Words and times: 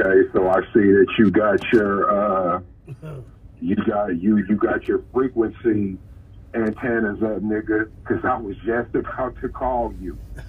Okay, 0.00 0.28
so 0.32 0.48
I 0.48 0.60
see 0.72 0.80
that 0.80 1.06
you 1.18 1.30
got 1.30 1.60
your 1.72 2.56
uh, 2.56 2.60
you 3.60 3.76
got 3.76 4.16
you 4.20 4.38
you 4.48 4.56
got 4.56 4.84
your 4.84 5.02
frequency 5.12 5.98
antennas 6.54 7.22
up, 7.22 7.42
nigga. 7.42 7.90
Because 8.02 8.24
I 8.24 8.38
was 8.38 8.56
just 8.64 8.94
about 8.94 9.38
to 9.40 9.48
call 9.48 9.92
you. 10.00 10.18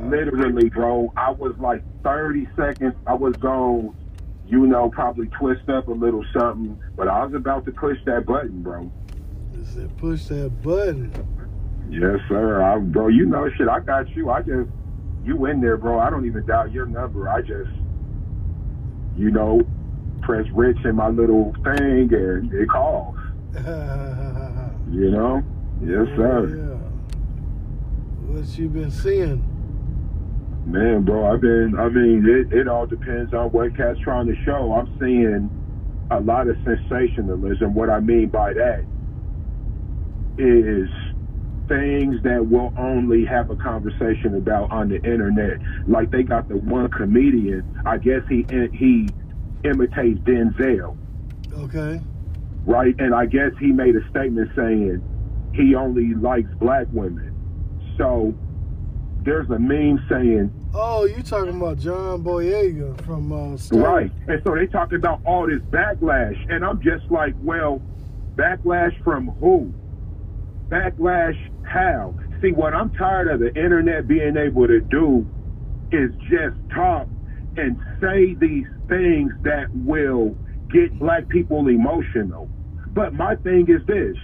Literally, 0.00 0.68
bro. 0.68 1.12
I 1.16 1.30
was 1.30 1.54
like 1.58 1.82
30 2.04 2.48
seconds. 2.56 2.94
I 3.06 3.14
was 3.14 3.34
gone. 3.40 3.96
You 4.46 4.66
know, 4.66 4.88
probably 4.88 5.26
twist 5.38 5.68
up 5.68 5.88
a 5.88 5.92
little 5.92 6.24
something, 6.32 6.80
but 6.96 7.06
I 7.06 7.24
was 7.24 7.34
about 7.34 7.66
to 7.66 7.72
push 7.72 7.98
that 8.06 8.24
button, 8.24 8.62
bro. 8.62 8.90
said 9.74 9.94
push 9.98 10.24
that 10.26 10.62
button. 10.62 11.12
Yes, 11.90 12.20
sir. 12.28 12.62
I, 12.62 12.78
bro, 12.78 13.08
you 13.08 13.26
know 13.26 13.50
shit. 13.56 13.68
I 13.68 13.80
got 13.80 14.08
you. 14.10 14.30
I 14.30 14.40
just 14.40 14.70
you 15.24 15.46
in 15.46 15.60
there, 15.60 15.76
bro. 15.76 16.00
I 16.00 16.08
don't 16.08 16.26
even 16.26 16.46
dial 16.46 16.68
your 16.68 16.86
number. 16.86 17.28
I 17.28 17.40
just, 17.40 17.70
you 19.18 19.30
know, 19.30 19.60
press 20.22 20.46
Rich 20.54 20.78
in 20.84 20.94
my 20.96 21.08
little 21.08 21.52
thing 21.64 22.12
and 22.12 22.52
it 22.52 22.68
calls. 22.68 23.16
you 24.90 25.10
know? 25.10 25.42
Yes, 25.82 26.06
sir. 26.16 26.46
Yeah. 26.48 26.74
What 28.28 28.58
you 28.58 28.68
been 28.68 28.90
seeing? 28.90 29.44
Man, 30.66 31.02
bro, 31.02 31.32
I've 31.32 31.40
been, 31.40 31.74
I 31.78 31.88
mean, 31.88 32.26
it, 32.28 32.52
it 32.56 32.68
all 32.68 32.86
depends 32.86 33.32
on 33.32 33.50
what 33.50 33.76
cat's 33.76 33.98
trying 34.00 34.26
to 34.26 34.34
show. 34.44 34.74
I'm 34.74 34.98
seeing 35.00 35.50
a 36.10 36.20
lot 36.20 36.48
of 36.48 36.56
sensationalism. 36.64 37.74
What 37.74 37.90
I 37.90 38.00
mean 38.00 38.28
by 38.28 38.52
that 38.52 38.84
is 40.38 40.88
things 41.68 42.22
that 42.22 42.46
we'll 42.46 42.72
only 42.78 43.24
have 43.24 43.50
a 43.50 43.56
conversation 43.56 44.34
about 44.36 44.70
on 44.70 44.88
the 44.88 44.96
internet. 44.96 45.58
Like 45.86 46.10
they 46.10 46.22
got 46.22 46.48
the 46.48 46.56
one 46.56 46.90
comedian, 46.90 47.64
I 47.86 47.98
guess 47.98 48.22
he 48.28 48.46
he 48.72 49.08
imitates 49.64 50.20
Denzel. 50.20 50.96
Okay. 51.54 52.00
Right? 52.64 52.94
And 52.98 53.14
I 53.14 53.26
guess 53.26 53.52
he 53.58 53.72
made 53.72 53.96
a 53.96 54.08
statement 54.10 54.50
saying 54.54 55.02
he 55.54 55.74
only 55.74 56.14
likes 56.14 56.48
black 56.60 56.86
women. 56.92 57.34
So 57.96 58.34
there's 59.22 59.48
a 59.50 59.58
meme 59.58 60.04
saying 60.08 60.52
Oh, 60.74 61.06
you 61.06 61.22
talking 61.22 61.56
about 61.56 61.78
John 61.78 62.22
Boyega 62.22 63.00
from 63.04 63.32
uh, 63.32 63.56
Star- 63.56 63.78
Right. 63.80 64.12
And 64.28 64.40
so 64.44 64.54
they 64.54 64.66
talk 64.66 64.92
about 64.92 65.20
all 65.24 65.46
this 65.46 65.60
backlash. 65.70 66.36
And 66.52 66.62
I'm 66.64 66.80
just 66.82 67.10
like, 67.10 67.34
well, 67.42 67.80
backlash 68.36 69.02
from 69.02 69.28
who? 69.40 69.72
Backlash 70.68 71.36
how? 71.66 72.14
See, 72.42 72.52
what 72.52 72.74
I'm 72.74 72.90
tired 72.94 73.28
of 73.28 73.40
the 73.40 73.48
internet 73.48 74.06
being 74.06 74.36
able 74.36 74.66
to 74.66 74.80
do 74.80 75.26
is 75.90 76.10
just 76.30 76.56
talk 76.74 77.08
and 77.56 77.80
say 78.00 78.34
these 78.34 78.66
things 78.88 79.32
that 79.42 79.66
will 79.74 80.36
get 80.70 80.98
black 80.98 81.28
people 81.28 81.68
emotional. 81.68 82.48
But 82.88 83.14
my 83.14 83.36
thing 83.36 83.66
is 83.68 83.86
this 83.86 84.16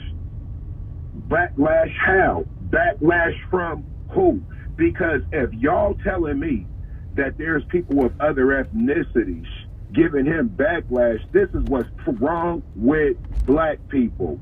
backlash 1.29 1.95
how? 1.97 2.45
Backlash 2.71 3.35
from 3.51 3.85
who? 4.11 4.43
Because 4.77 5.21
if 5.33 5.53
y'all 5.55 5.95
telling 6.03 6.41
me 6.41 6.67
that 7.15 7.39
there's 7.39 7.65
people 7.67 8.05
of 8.05 8.21
other 8.21 8.47
ethnicities 8.47 9.47
giving 9.93 10.27
him 10.27 10.49
backlash, 10.51 11.21
this 11.33 11.49
is 11.51 11.63
what's 11.69 11.89
wrong 12.07 12.63
with 12.75 13.17
black 13.47 13.79
people. 13.89 14.37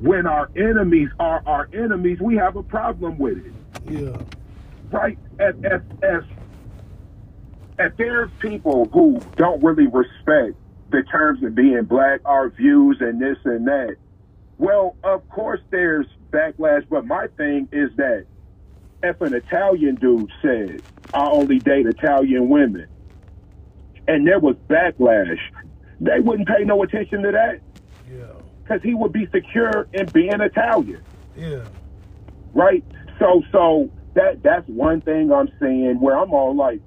When 0.00 0.26
our 0.26 0.48
enemies 0.56 1.08
are 1.18 1.42
our 1.44 1.68
enemies, 1.72 2.18
we 2.20 2.36
have 2.36 2.54
a 2.54 2.62
problem 2.62 3.18
with 3.18 3.38
it. 3.38 3.52
Yeah. 3.90 4.16
Right? 4.90 5.18
If, 5.40 5.82
if, 6.02 6.24
if 7.78 7.96
there's 7.96 8.30
people 8.40 8.88
who 8.92 9.24
don't 9.36 9.62
really 9.62 9.86
respect 9.86 10.58
the 10.90 11.02
terms 11.10 11.42
of 11.44 11.54
being 11.54 11.84
black, 11.84 12.20
our 12.24 12.50
views, 12.50 12.98
and 13.00 13.20
this 13.20 13.36
and 13.44 13.66
that, 13.66 13.96
well, 14.56 14.96
of 15.04 15.28
course 15.28 15.60
there's 15.70 16.06
backlash, 16.32 16.82
but 16.90 17.06
my 17.06 17.26
thing 17.36 17.68
is 17.72 17.90
that 17.96 18.24
if 19.02 19.20
an 19.20 19.32
Italian 19.34 19.96
dude 19.96 20.30
said, 20.42 20.82
I 21.12 21.28
only 21.30 21.60
date 21.60 21.86
Italian 21.86 22.48
women, 22.48 22.86
and 24.08 24.26
there 24.26 24.40
was 24.40 24.56
backlash, 24.68 25.38
they 26.00 26.20
wouldn't 26.20 26.48
pay 26.48 26.64
no 26.64 26.82
attention 26.82 27.22
to 27.22 27.30
that 27.32 27.60
Yeah. 28.10 28.32
because 28.62 28.82
he 28.82 28.94
would 28.94 29.12
be 29.12 29.26
secure 29.32 29.86
in 29.92 30.08
being 30.10 30.40
Italian, 30.40 31.02
Yeah. 31.36 31.66
right? 32.54 32.82
So, 33.18 33.42
so 33.52 33.90
that 34.14 34.42
that's 34.42 34.66
one 34.68 35.00
thing 35.02 35.30
I'm 35.32 35.48
saying 35.60 36.00
where 36.00 36.18
I'm 36.18 36.32
all 36.32 36.56
like, 36.56 36.80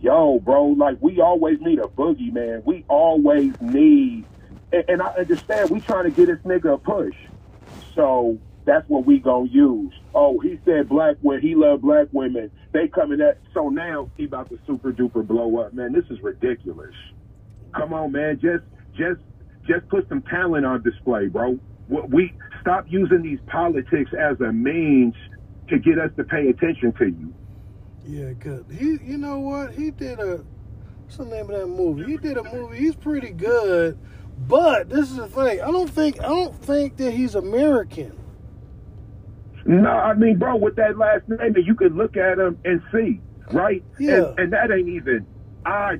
yo, 0.00 0.38
bro, 0.40 0.66
like 0.68 0.98
we 1.00 1.20
always 1.20 1.60
need 1.60 1.78
a 1.78 1.88
boogeyman. 1.88 2.64
We 2.64 2.84
always 2.88 3.52
need, 3.60 4.24
and, 4.72 4.84
and 4.88 5.02
I 5.02 5.08
understand 5.08 5.70
we 5.70 5.80
trying 5.80 6.04
to 6.04 6.10
get 6.10 6.26
this 6.26 6.38
nigga 6.44 6.74
a 6.74 6.78
push. 6.78 7.14
So 7.94 8.38
that's 8.64 8.88
what 8.88 9.06
we 9.06 9.18
gonna 9.18 9.48
use. 9.48 9.92
Oh, 10.14 10.38
he 10.40 10.60
said 10.64 10.88
black 10.88 11.16
when 11.22 11.40
he 11.40 11.54
loved 11.54 11.82
black 11.82 12.08
women. 12.12 12.50
They 12.72 12.88
coming 12.88 13.20
at 13.20 13.38
so 13.54 13.68
now 13.68 14.10
he 14.16 14.24
about 14.24 14.50
to 14.50 14.58
super 14.66 14.92
duper 14.92 15.26
blow 15.26 15.58
up, 15.58 15.72
man. 15.74 15.92
This 15.92 16.04
is 16.10 16.22
ridiculous. 16.22 16.94
Come 17.74 17.92
on, 17.92 18.12
man. 18.12 18.38
Just 18.40 18.64
just 18.96 19.20
just 19.66 19.88
put 19.88 20.08
some 20.08 20.22
talent 20.22 20.64
on 20.64 20.82
display, 20.82 21.28
bro. 21.28 21.58
We 21.88 22.34
stop 22.60 22.84
using 22.88 23.22
these 23.22 23.38
politics 23.46 24.10
as 24.18 24.40
a 24.40 24.52
means 24.52 25.14
to 25.70 25.78
get 25.78 25.98
us 25.98 26.10
to 26.16 26.24
pay 26.24 26.48
attention 26.48 26.92
to 26.98 27.06
you. 27.06 27.34
Yeah, 28.08 28.32
cause 28.40 28.64
he, 28.72 28.98
you 29.04 29.18
know 29.18 29.38
what? 29.38 29.74
He 29.74 29.90
did 29.90 30.18
a, 30.18 30.42
what's 31.02 31.18
the 31.18 31.26
name 31.26 31.50
of 31.50 31.60
that 31.60 31.66
movie? 31.66 32.10
He 32.10 32.16
did 32.16 32.38
a 32.38 32.44
movie. 32.44 32.78
He's 32.78 32.94
pretty 32.94 33.30
good, 33.30 33.98
but 34.48 34.88
this 34.88 35.10
is 35.10 35.16
the 35.16 35.28
thing. 35.28 35.60
I 35.60 35.70
don't 35.70 35.90
think, 35.90 36.18
I 36.20 36.28
don't 36.28 36.54
think 36.54 36.96
that 36.96 37.10
he's 37.10 37.34
American. 37.34 38.18
No, 39.66 39.90
I 39.90 40.14
mean, 40.14 40.38
bro, 40.38 40.56
with 40.56 40.76
that 40.76 40.96
last 40.96 41.28
name, 41.28 41.54
you 41.62 41.74
could 41.74 41.94
look 41.94 42.16
at 42.16 42.38
him 42.38 42.58
and 42.64 42.80
see, 42.90 43.20
right? 43.52 43.84
Yeah. 43.98 44.28
And, 44.28 44.38
and 44.38 44.52
that 44.54 44.70
ain't 44.72 44.88
even, 44.88 45.26
I, 45.66 45.98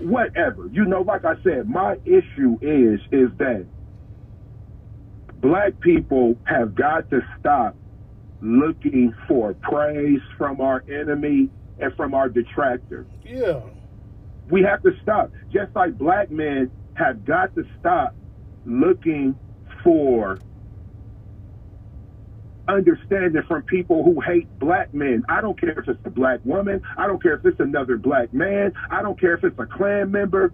whatever. 0.00 0.68
You 0.72 0.84
know, 0.84 1.02
like 1.02 1.24
I 1.24 1.40
said, 1.44 1.68
my 1.68 1.96
issue 2.04 2.58
is, 2.60 2.98
is 3.12 3.30
that 3.38 3.66
black 5.40 5.78
people 5.78 6.36
have 6.42 6.74
got 6.74 7.08
to 7.10 7.20
stop 7.38 7.76
looking 8.40 9.14
for 9.28 9.54
praise 9.62 10.20
from 10.38 10.60
our 10.60 10.84
enemy 10.88 11.50
and 11.78 11.94
from 11.96 12.14
our 12.14 12.28
detractor. 12.28 13.06
Yeah, 13.22 13.60
We 14.48 14.62
have 14.62 14.82
to 14.82 14.92
stop. 15.02 15.32
Just 15.52 15.74
like 15.74 15.96
black 15.98 16.30
men 16.30 16.72
have 16.94 17.24
got 17.24 17.54
to 17.54 17.64
stop 17.78 18.16
looking 18.64 19.36
for 19.84 20.38
understanding 22.68 23.42
from 23.48 23.62
people 23.64 24.04
who 24.04 24.20
hate 24.20 24.48
black 24.58 24.92
men. 24.94 25.22
I 25.28 25.40
don't 25.40 25.58
care 25.58 25.78
if 25.78 25.88
it's 25.88 26.00
a 26.04 26.10
black 26.10 26.40
woman. 26.44 26.82
I 26.96 27.06
don't 27.06 27.22
care 27.22 27.34
if 27.34 27.44
it's 27.44 27.60
another 27.60 27.96
black 27.98 28.32
man. 28.32 28.72
I 28.90 29.02
don't 29.02 29.18
care 29.20 29.34
if 29.34 29.44
it's 29.44 29.58
a 29.58 29.66
Klan 29.66 30.10
member. 30.10 30.52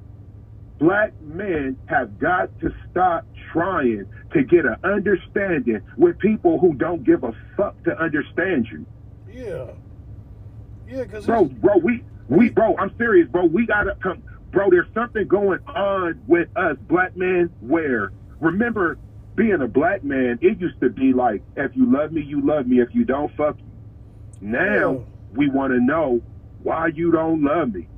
Black 0.79 1.13
men 1.23 1.79
have 1.87 2.19
got 2.19 2.51
to 2.61 2.73
stop 2.91 3.25
trying 3.53 4.07
to 4.33 4.43
get 4.43 4.67
an 4.67 4.77
understanding 4.85 5.81
with 5.97 6.19
people 6.19 6.59
who 6.59 6.75
don't 6.75 7.03
give 7.05 7.25
a 7.25 7.33
fuck 7.57 7.83
to 7.85 7.99
understand 7.99 8.67
you. 8.71 8.85
yeah, 9.33 9.67
yeah. 10.89 11.05
Cause 11.07 11.25
Bro, 11.27 11.45
bro, 11.47 11.79
we, 11.79 12.05
we, 12.29 12.51
bro, 12.51 12.77
I'm 12.77 12.95
serious, 12.99 13.29
bro. 13.29 13.47
We 13.47 13.67
gotta 13.67 13.97
come, 14.03 14.23
bro. 14.51 14.69
There's 14.71 14.93
something 14.95 15.27
going 15.27 15.61
on 15.67 16.21
with 16.27 16.49
us, 16.57 16.77
black 16.89 17.17
men. 17.17 17.51
Where 17.61 18.13
remember, 18.41 18.99
being 19.35 19.63
a 19.63 19.69
black 19.69 20.05
man, 20.05 20.39
it 20.43 20.61
used 20.61 20.81
to 20.81 20.91
be 20.91 21.13
like, 21.15 21.43
if 21.57 21.75
you 21.75 21.91
love 21.91 22.13
me, 22.13 22.21
you 22.23 22.41
love 22.45 22.67
me. 22.67 22.81
If 22.81 22.95
you 22.95 23.05
don't, 23.05 23.35
fuck 23.37 23.57
you. 23.59 23.65
Now 24.49 24.93
Yeah. 24.93 24.99
we 25.35 25.49
want 25.49 25.73
to 25.73 25.81
know 25.81 26.21
why 26.63 26.89
you 26.89 27.11
don't 27.13 27.43
love 27.43 27.73
me. 27.75 27.89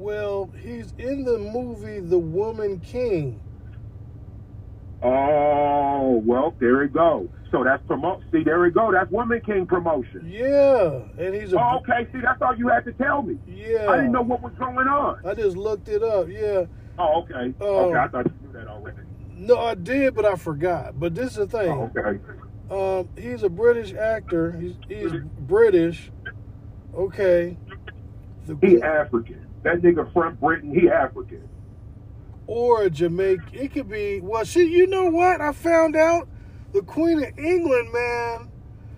Well, 0.00 0.50
he's 0.62 0.92
in 0.98 1.24
the 1.24 1.38
movie 1.38 2.00
The 2.00 2.18
Woman 2.18 2.80
King. 2.80 3.40
Oh, 5.02 6.22
well, 6.24 6.54
there 6.58 6.78
we 6.78 6.88
go. 6.88 7.28
So 7.50 7.64
that's 7.64 7.82
promote. 7.86 8.22
See, 8.32 8.44
there 8.44 8.60
we 8.60 8.70
go. 8.70 8.92
That's 8.92 9.10
Woman 9.10 9.40
King 9.44 9.66
promotion. 9.66 10.22
Yeah, 10.26 11.00
and 11.18 11.34
he's 11.34 11.52
a 11.52 11.58
Oh, 11.60 11.78
okay. 11.78 12.06
See, 12.12 12.20
that's 12.20 12.40
all 12.42 12.56
you 12.56 12.68
had 12.68 12.84
to 12.84 12.92
tell 12.92 13.22
me. 13.22 13.38
yeah. 13.46 13.86
I 13.90 13.96
didn't 13.96 14.12
know 14.12 14.22
what 14.22 14.42
was 14.42 14.52
going 14.58 14.86
on. 14.88 15.20
I 15.26 15.34
just 15.34 15.56
looked 15.56 15.88
it 15.88 16.02
up. 16.02 16.28
Yeah. 16.28 16.64
Oh, 16.98 17.22
okay. 17.22 17.54
Oh. 17.60 17.90
okay, 17.90 17.98
I 17.98 18.08
thought 18.08 18.26
you 18.26 18.32
knew 18.46 18.52
that 18.52 18.68
already. 18.68 18.98
No, 19.34 19.58
I 19.58 19.74
did, 19.74 20.14
but 20.14 20.24
I 20.26 20.36
forgot. 20.36 21.00
But 21.00 21.14
this 21.14 21.30
is 21.32 21.36
the 21.36 21.46
thing. 21.46 21.70
Oh, 21.70 21.90
okay. 21.96 22.20
Um, 22.70 23.08
he's 23.18 23.42
a 23.42 23.48
British 23.48 23.94
actor. 23.94 24.52
He's, 24.52 24.74
he's 24.86 25.12
British. 25.40 26.12
Okay. 26.94 27.56
The, 28.46 28.56
He 28.60 28.82
African. 28.82 29.46
That 29.62 29.82
nigga 29.82 30.12
from 30.12 30.36
Britain, 30.36 30.74
he 30.78 30.88
African. 30.88 31.48
or 32.46 32.82
a 32.84 32.90
Jamaican. 32.90 33.48
It 33.52 33.72
could 33.72 33.88
be. 33.88 34.20
Well, 34.20 34.44
she. 34.44 34.64
You 34.64 34.86
know 34.86 35.06
what? 35.06 35.40
I 35.40 35.52
found 35.52 35.96
out 35.96 36.28
the 36.72 36.82
Queen 36.82 37.22
of 37.22 37.38
England, 37.38 37.92
man. 37.92 38.48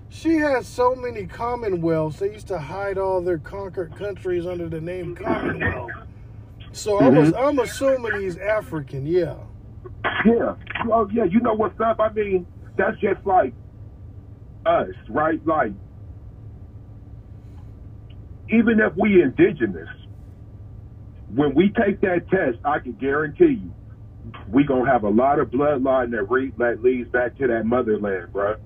She 0.08 0.36
has 0.36 0.66
so 0.66 0.94
many 0.94 1.26
Commonwealths. 1.26 2.18
They 2.18 2.32
used 2.32 2.48
to 2.48 2.58
hide 2.58 2.98
all 2.98 3.20
their 3.22 3.38
conquered 3.38 3.96
countries 3.96 4.46
under 4.46 4.68
the 4.68 4.80
name 4.80 5.14
Commonwealth. 5.16 5.90
So 6.72 6.98
I'm, 7.00 7.14
Mhm. 7.14 7.34
I'm 7.36 7.58
assuming 7.58 8.20
he's 8.20 8.36
African. 8.38 9.06
Yeah. 9.06 9.36
Yeah. 10.24 10.54
Oh, 10.90 11.08
yeah. 11.12 11.24
You 11.24 11.40
know 11.40 11.54
what's 11.54 11.78
up? 11.80 11.98
I 12.00 12.12
mean, 12.12 12.46
that's 12.76 12.98
just 13.00 13.24
like 13.26 13.52
us, 14.66 14.88
right? 15.08 15.44
Like, 15.46 15.72
even 18.50 18.80
if 18.80 18.92
we 18.96 19.22
indigenous, 19.22 19.88
when 21.34 21.54
we 21.54 21.70
take 21.70 22.00
that 22.02 22.28
test, 22.30 22.58
I 22.64 22.78
can 22.78 22.92
guarantee 22.92 23.62
you, 23.62 23.74
we 24.48 24.64
gonna 24.64 24.90
have 24.90 25.04
a 25.04 25.08
lot 25.08 25.38
of 25.38 25.48
bloodline 25.48 26.10
that 26.10 26.30
re- 26.30 26.52
that 26.58 26.82
leads 26.82 27.10
back 27.10 27.36
to 27.38 27.46
that 27.48 27.64
motherland, 27.64 28.32
bro. 28.32 28.56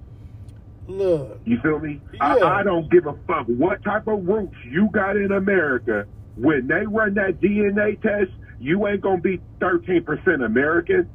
Look. 0.88 1.40
You 1.44 1.58
feel 1.62 1.78
me? 1.78 2.00
Yeah. 2.12 2.24
I, 2.24 2.60
I 2.60 2.62
don't 2.62 2.90
give 2.90 3.06
a 3.06 3.14
fuck 3.26 3.46
what 3.46 3.82
type 3.82 4.06
of 4.06 4.26
roots 4.26 4.56
you 4.64 4.88
got 4.92 5.16
in 5.16 5.32
America. 5.32 6.06
When 6.36 6.66
they 6.66 6.86
run 6.86 7.14
that 7.14 7.40
DNA 7.40 8.00
test, 8.02 8.30
you 8.58 8.86
ain't 8.86 9.00
gonna 9.00 9.20
be 9.20 9.40
13% 9.60 10.44
American. 10.44 11.08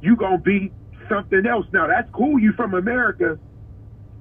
You 0.00 0.16
gonna 0.16 0.38
be 0.38 0.72
something 1.08 1.46
else. 1.46 1.66
Now 1.72 1.86
that's 1.86 2.10
cool. 2.12 2.38
You 2.38 2.52
from 2.52 2.74
America, 2.74 3.38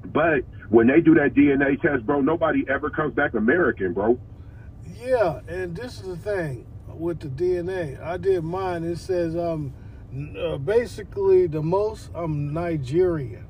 but 0.05 0.45
when 0.69 0.87
they 0.87 1.01
do 1.01 1.15
that 1.15 1.33
DNA 1.33 1.81
test, 1.81 2.05
bro, 2.05 2.21
nobody 2.21 2.63
ever 2.69 2.89
comes 2.89 3.13
back 3.13 3.33
American, 3.33 3.93
bro. 3.93 4.19
Yeah, 4.99 5.41
and 5.47 5.75
this 5.75 5.97
is 6.01 6.07
the 6.07 6.17
thing 6.17 6.65
with 6.87 7.19
the 7.21 7.29
DNA. 7.29 8.01
I 8.03 8.17
did 8.17 8.43
mine. 8.43 8.83
It 8.83 8.97
says 8.97 9.35
um, 9.35 9.73
uh, 10.39 10.57
basically 10.57 11.47
the 11.47 11.61
most 11.63 12.09
I'm 12.15 12.53
Nigerian. 12.53 13.47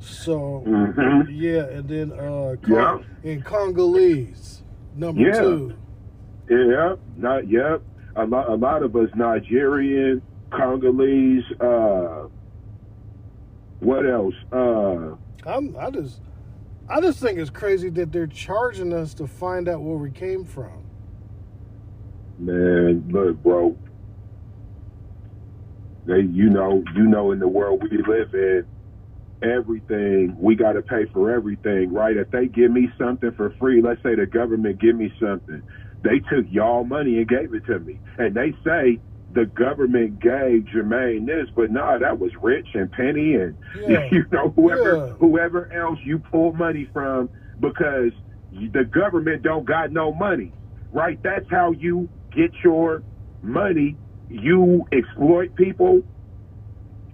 So 0.00 0.66
hmm 0.66 1.22
yeah, 1.28 1.64
and 1.66 1.88
then 1.88 2.12
uh, 2.12 2.56
Yeah. 2.68 2.98
And 3.24 3.44
Congolese 3.44 4.62
number 4.94 5.26
Yeah. 5.26 5.42
two. 5.42 5.74
Yeah, 6.50 6.96
not 7.16 7.48
yep. 7.48 7.82
A 8.16 8.24
lot, 8.26 8.48
a 8.50 8.54
lot 8.54 8.82
of 8.82 8.96
us 8.96 9.10
Nigerian, 9.16 10.22
Congolese. 10.52 11.44
uh 11.60 12.28
What 13.80 14.06
else? 14.06 14.34
Uh 14.52 15.16
I'm 15.46 15.76
I 15.78 15.90
just 15.90 16.20
I 16.88 17.00
just 17.00 17.18
think 17.18 17.38
it's 17.38 17.50
crazy 17.50 17.90
that 17.90 18.12
they're 18.12 18.26
charging 18.26 18.92
us 18.92 19.14
to 19.14 19.26
find 19.26 19.68
out 19.68 19.82
where 19.82 19.96
we 19.96 20.10
came 20.10 20.44
from. 20.44 20.84
Man, 22.38 23.08
look, 23.10 23.42
bro. 23.42 23.76
They, 26.06 26.20
you 26.20 26.50
know, 26.50 26.84
you 26.94 27.04
know, 27.04 27.32
in 27.32 27.40
the 27.40 27.48
world 27.48 27.82
we 27.82 27.98
live 27.98 28.32
in, 28.34 28.66
everything 29.42 30.36
we 30.38 30.54
got 30.54 30.72
to 30.72 30.82
pay 30.82 31.06
for 31.12 31.32
everything, 31.32 31.92
right? 31.92 32.16
If 32.16 32.30
they 32.30 32.46
give 32.46 32.70
me 32.70 32.88
something 32.98 33.32
for 33.36 33.52
free, 33.58 33.82
let's 33.82 34.02
say 34.02 34.14
the 34.14 34.26
government 34.26 34.80
give 34.80 34.96
me 34.96 35.12
something, 35.20 35.62
they 36.02 36.20
took 36.30 36.46
y'all 36.50 36.84
money 36.84 37.18
and 37.18 37.28
gave 37.28 37.52
it 37.52 37.66
to 37.66 37.80
me, 37.80 38.00
and 38.18 38.34
they 38.34 38.54
say 38.64 39.00
the 39.36 39.44
government 39.44 40.18
gave 40.18 40.64
Jermaine 40.74 41.26
this, 41.26 41.46
but 41.54 41.70
nah, 41.70 41.98
that 41.98 42.18
was 42.18 42.32
Rich 42.42 42.68
and 42.74 42.90
Penny 42.90 43.34
and 43.34 43.54
Yeah. 43.88 44.08
you 44.10 44.24
know 44.32 44.50
whoever 44.56 44.96
Yeah. 44.96 45.12
whoever 45.20 45.70
else 45.72 45.98
you 46.02 46.18
pull 46.18 46.52
money 46.54 46.88
from 46.92 47.28
because 47.60 48.12
the 48.50 48.84
government 48.84 49.42
don't 49.42 49.66
got 49.66 49.92
no 49.92 50.12
money, 50.14 50.52
right? 50.90 51.18
That's 51.22 51.48
how 51.50 51.72
you 51.72 52.08
get 52.34 52.50
your 52.64 53.02
money. 53.42 53.96
You 54.30 54.86
exploit 54.90 55.54
people, 55.54 56.02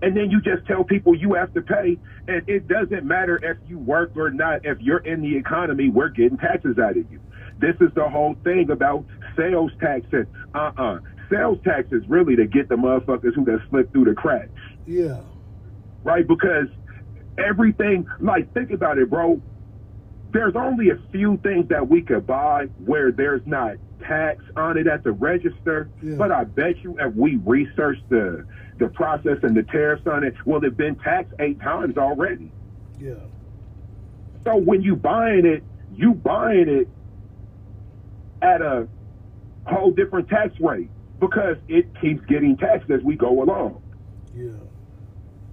and 0.00 0.16
then 0.16 0.30
you 0.30 0.40
just 0.40 0.66
tell 0.66 0.84
people 0.84 1.14
you 1.16 1.34
have 1.34 1.52
to 1.54 1.62
pay. 1.62 1.98
And 2.28 2.48
it 2.48 2.68
doesn't 2.68 3.04
matter 3.04 3.38
if 3.42 3.58
you 3.68 3.78
work 3.78 4.12
or 4.16 4.30
not. 4.30 4.64
If 4.64 4.78
you're 4.80 4.98
in 4.98 5.20
the 5.22 5.36
economy, 5.36 5.88
we're 5.90 6.08
getting 6.08 6.38
taxes 6.38 6.78
out 6.78 6.96
of 6.96 7.10
you. 7.10 7.20
This 7.58 7.74
is 7.80 7.90
the 7.94 8.08
whole 8.08 8.34
thing 8.44 8.70
about 8.70 9.04
sales 9.36 9.72
tax 9.80 10.06
and 10.12 10.26
uh-uh. 10.54 10.98
Sales 11.32 11.58
tax 11.64 11.90
is 11.92 12.02
really 12.08 12.36
to 12.36 12.46
get 12.46 12.68
the 12.68 12.74
motherfuckers 12.76 13.34
who 13.34 13.44
that 13.46 13.60
slip 13.70 13.90
through 13.92 14.04
the 14.04 14.14
cracks 14.14 14.50
Yeah. 14.86 15.20
right? 16.04 16.26
Because 16.26 16.68
everything, 17.38 18.06
like, 18.20 18.52
think 18.52 18.70
about 18.70 18.98
it, 18.98 19.08
bro. 19.08 19.40
There's 20.32 20.56
only 20.56 20.90
a 20.90 20.98
few 21.10 21.36
things 21.38 21.68
that 21.68 21.88
we 21.88 22.02
could 22.02 22.26
buy 22.26 22.66
where 22.84 23.12
there's 23.12 23.46
not 23.46 23.76
tax 24.00 24.42
on 24.56 24.76
it 24.76 24.86
at 24.86 25.04
the 25.04 25.12
register. 25.12 25.88
Yeah. 26.02 26.16
But 26.16 26.32
I 26.32 26.44
bet 26.44 26.82
you, 26.82 26.96
if 26.98 27.14
we 27.14 27.36
researched 27.36 28.08
the 28.08 28.44
the 28.78 28.88
process 28.88 29.38
and 29.42 29.54
the 29.56 29.62
tariffs 29.62 30.06
on 30.06 30.24
it, 30.24 30.34
well, 30.44 30.58
they've 30.58 30.76
been 30.76 30.96
taxed 30.96 31.34
eight 31.38 31.60
times 31.60 31.96
already. 31.98 32.50
Yeah. 32.98 33.14
So 34.44 34.56
when 34.56 34.82
you 34.82 34.96
buying 34.96 35.46
it, 35.46 35.62
you 35.94 36.14
buying 36.14 36.68
it 36.68 36.88
at 38.40 38.60
a 38.60 38.88
whole 39.66 39.92
different 39.92 40.28
tax 40.28 40.58
rate 40.58 40.90
because 41.22 41.56
it 41.68 41.86
keeps 42.00 42.20
getting 42.26 42.56
taxed 42.56 42.90
as 42.90 43.00
we 43.04 43.14
go 43.14 43.42
along. 43.44 43.80
Yeah. 44.34 44.50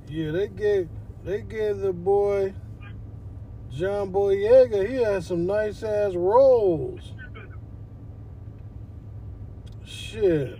Yeah, 0.07 0.31
they 0.31 0.48
gave 0.48 0.89
they 1.24 1.42
gave 1.42 1.77
the 1.77 1.94
boy 1.94 2.54
John 3.71 4.12
Boyega, 4.12 4.89
he 4.89 4.95
had 4.95 5.24
some 5.24 5.45
nice 5.45 5.83
ass 5.83 6.16
roles. 6.16 7.13
Shit. 9.86 10.57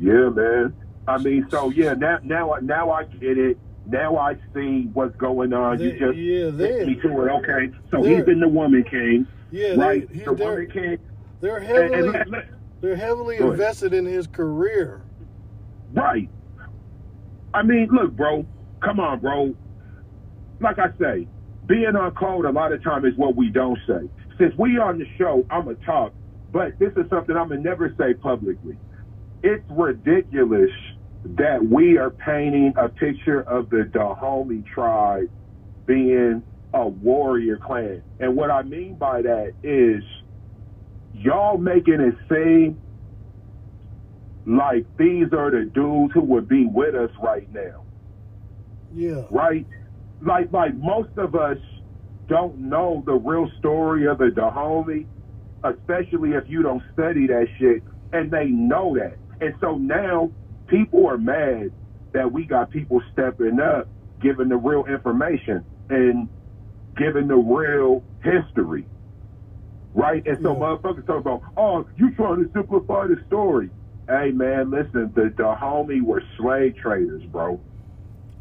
Yeah, 0.00 0.28
man. 0.30 0.74
I 1.06 1.18
mean, 1.18 1.46
so 1.48 1.70
yeah, 1.70 1.94
now 1.94 2.18
now 2.24 2.54
I 2.54 2.60
now 2.60 2.90
I 2.90 3.04
get 3.04 3.38
it. 3.38 3.58
Now 3.86 4.16
I 4.16 4.34
see 4.54 4.88
what's 4.92 5.16
going 5.16 5.52
on. 5.52 5.78
They- 5.78 5.84
you 5.92 5.98
just 5.98 6.18
yeah, 6.18 6.50
they- 6.50 6.84
me 6.84 6.96
to 7.02 7.08
it. 7.26 7.30
Okay, 7.30 7.70
so 7.92 8.02
he's 8.02 8.24
been 8.24 8.40
the 8.40 8.48
woman 8.48 8.82
king, 8.90 9.26
Yeah, 9.52 9.74
right? 9.76 10.08
they, 10.08 10.18
he, 10.18 10.24
the 10.24 10.32
woman 10.32 10.68
king. 10.72 10.98
they're 11.40 11.58
And, 11.58 11.66
heavily 11.66 11.94
and 11.98 12.12
let- 12.12 12.28
let- 12.30 12.48
they're 12.82 12.96
heavily 12.96 13.38
Go 13.38 13.44
ahead. 13.44 13.54
invested 13.54 13.94
in 13.94 14.04
his 14.04 14.26
career. 14.26 15.00
right. 15.94 16.28
I 17.54 17.62
mean, 17.62 17.88
look, 17.92 18.12
bro. 18.12 18.46
Come 18.82 18.98
on, 18.98 19.20
bro. 19.20 19.54
Like 20.60 20.78
I 20.78 20.88
say, 20.98 21.28
being 21.66 21.94
on 21.96 22.14
code 22.14 22.44
a 22.44 22.50
lot 22.50 22.72
of 22.72 22.82
time 22.82 23.04
is 23.04 23.14
what 23.16 23.36
we 23.36 23.48
don't 23.50 23.78
say. 23.86 24.08
Since 24.38 24.54
we 24.58 24.78
on 24.78 24.98
the 24.98 25.06
show, 25.18 25.46
I'm 25.50 25.64
gonna 25.64 25.76
talk, 25.86 26.12
but 26.50 26.78
this 26.78 26.92
is 26.96 27.08
something 27.10 27.36
I'm 27.36 27.48
gonna 27.48 27.60
never 27.60 27.94
say 27.98 28.14
publicly. 28.14 28.76
It's 29.42 29.62
ridiculous 29.70 30.70
that 31.36 31.64
we 31.64 31.98
are 31.98 32.10
painting 32.10 32.72
a 32.76 32.88
picture 32.88 33.42
of 33.42 33.70
the 33.70 33.84
Dahomey 33.84 34.62
tribe 34.74 35.28
being 35.86 36.42
a 36.74 36.88
warrior 36.88 37.58
clan. 37.58 38.02
And 38.18 38.34
what 38.34 38.50
I 38.50 38.62
mean 38.62 38.94
by 38.94 39.22
that 39.22 39.52
is 39.62 40.02
y'all 41.14 41.58
making 41.58 42.00
it 42.00 42.14
seem 42.28 42.78
like 44.46 44.84
these 44.98 45.32
are 45.32 45.50
the 45.50 45.70
dudes 45.72 46.12
who 46.14 46.20
would 46.22 46.48
be 46.48 46.66
with 46.66 46.94
us 46.94 47.10
right 47.22 47.52
now, 47.52 47.84
Yeah. 48.92 49.24
right? 49.30 49.66
Like, 50.20 50.52
like 50.52 50.74
most 50.74 51.10
of 51.16 51.34
us 51.34 51.58
don't 52.28 52.58
know 52.58 53.02
the 53.06 53.12
real 53.14 53.48
story 53.58 54.06
of 54.06 54.18
the 54.18 54.30
Dahomey, 54.30 55.06
especially 55.64 56.30
if 56.32 56.44
you 56.48 56.62
don't 56.62 56.82
study 56.92 57.26
that 57.28 57.46
shit, 57.58 57.82
and 58.12 58.30
they 58.30 58.46
know 58.46 58.96
that. 58.96 59.16
And 59.40 59.54
so 59.60 59.76
now 59.76 60.30
people 60.66 61.06
are 61.06 61.18
mad 61.18 61.70
that 62.12 62.30
we 62.32 62.44
got 62.44 62.70
people 62.70 63.00
stepping 63.12 63.60
up, 63.60 63.88
giving 64.20 64.48
the 64.48 64.56
real 64.56 64.84
information 64.86 65.64
and 65.88 66.28
giving 66.96 67.28
the 67.28 67.36
real 67.36 68.02
history. 68.22 68.86
Right? 69.94 70.26
And 70.26 70.38
so 70.42 70.52
Yeah. 70.52 70.58
motherfuckers 70.58 71.06
talk 71.06 71.20
about, 71.20 71.42
oh, 71.56 71.86
you 71.96 72.14
trying 72.14 72.44
to 72.44 72.50
simplify 72.52 73.06
the 73.06 73.22
story. 73.26 73.70
Hey 74.08 74.30
man, 74.32 74.70
listen, 74.70 75.12
the 75.14 75.32
the 75.36 75.54
homie 75.54 76.02
were 76.02 76.22
slave 76.36 76.76
traders, 76.76 77.22
bro. 77.24 77.60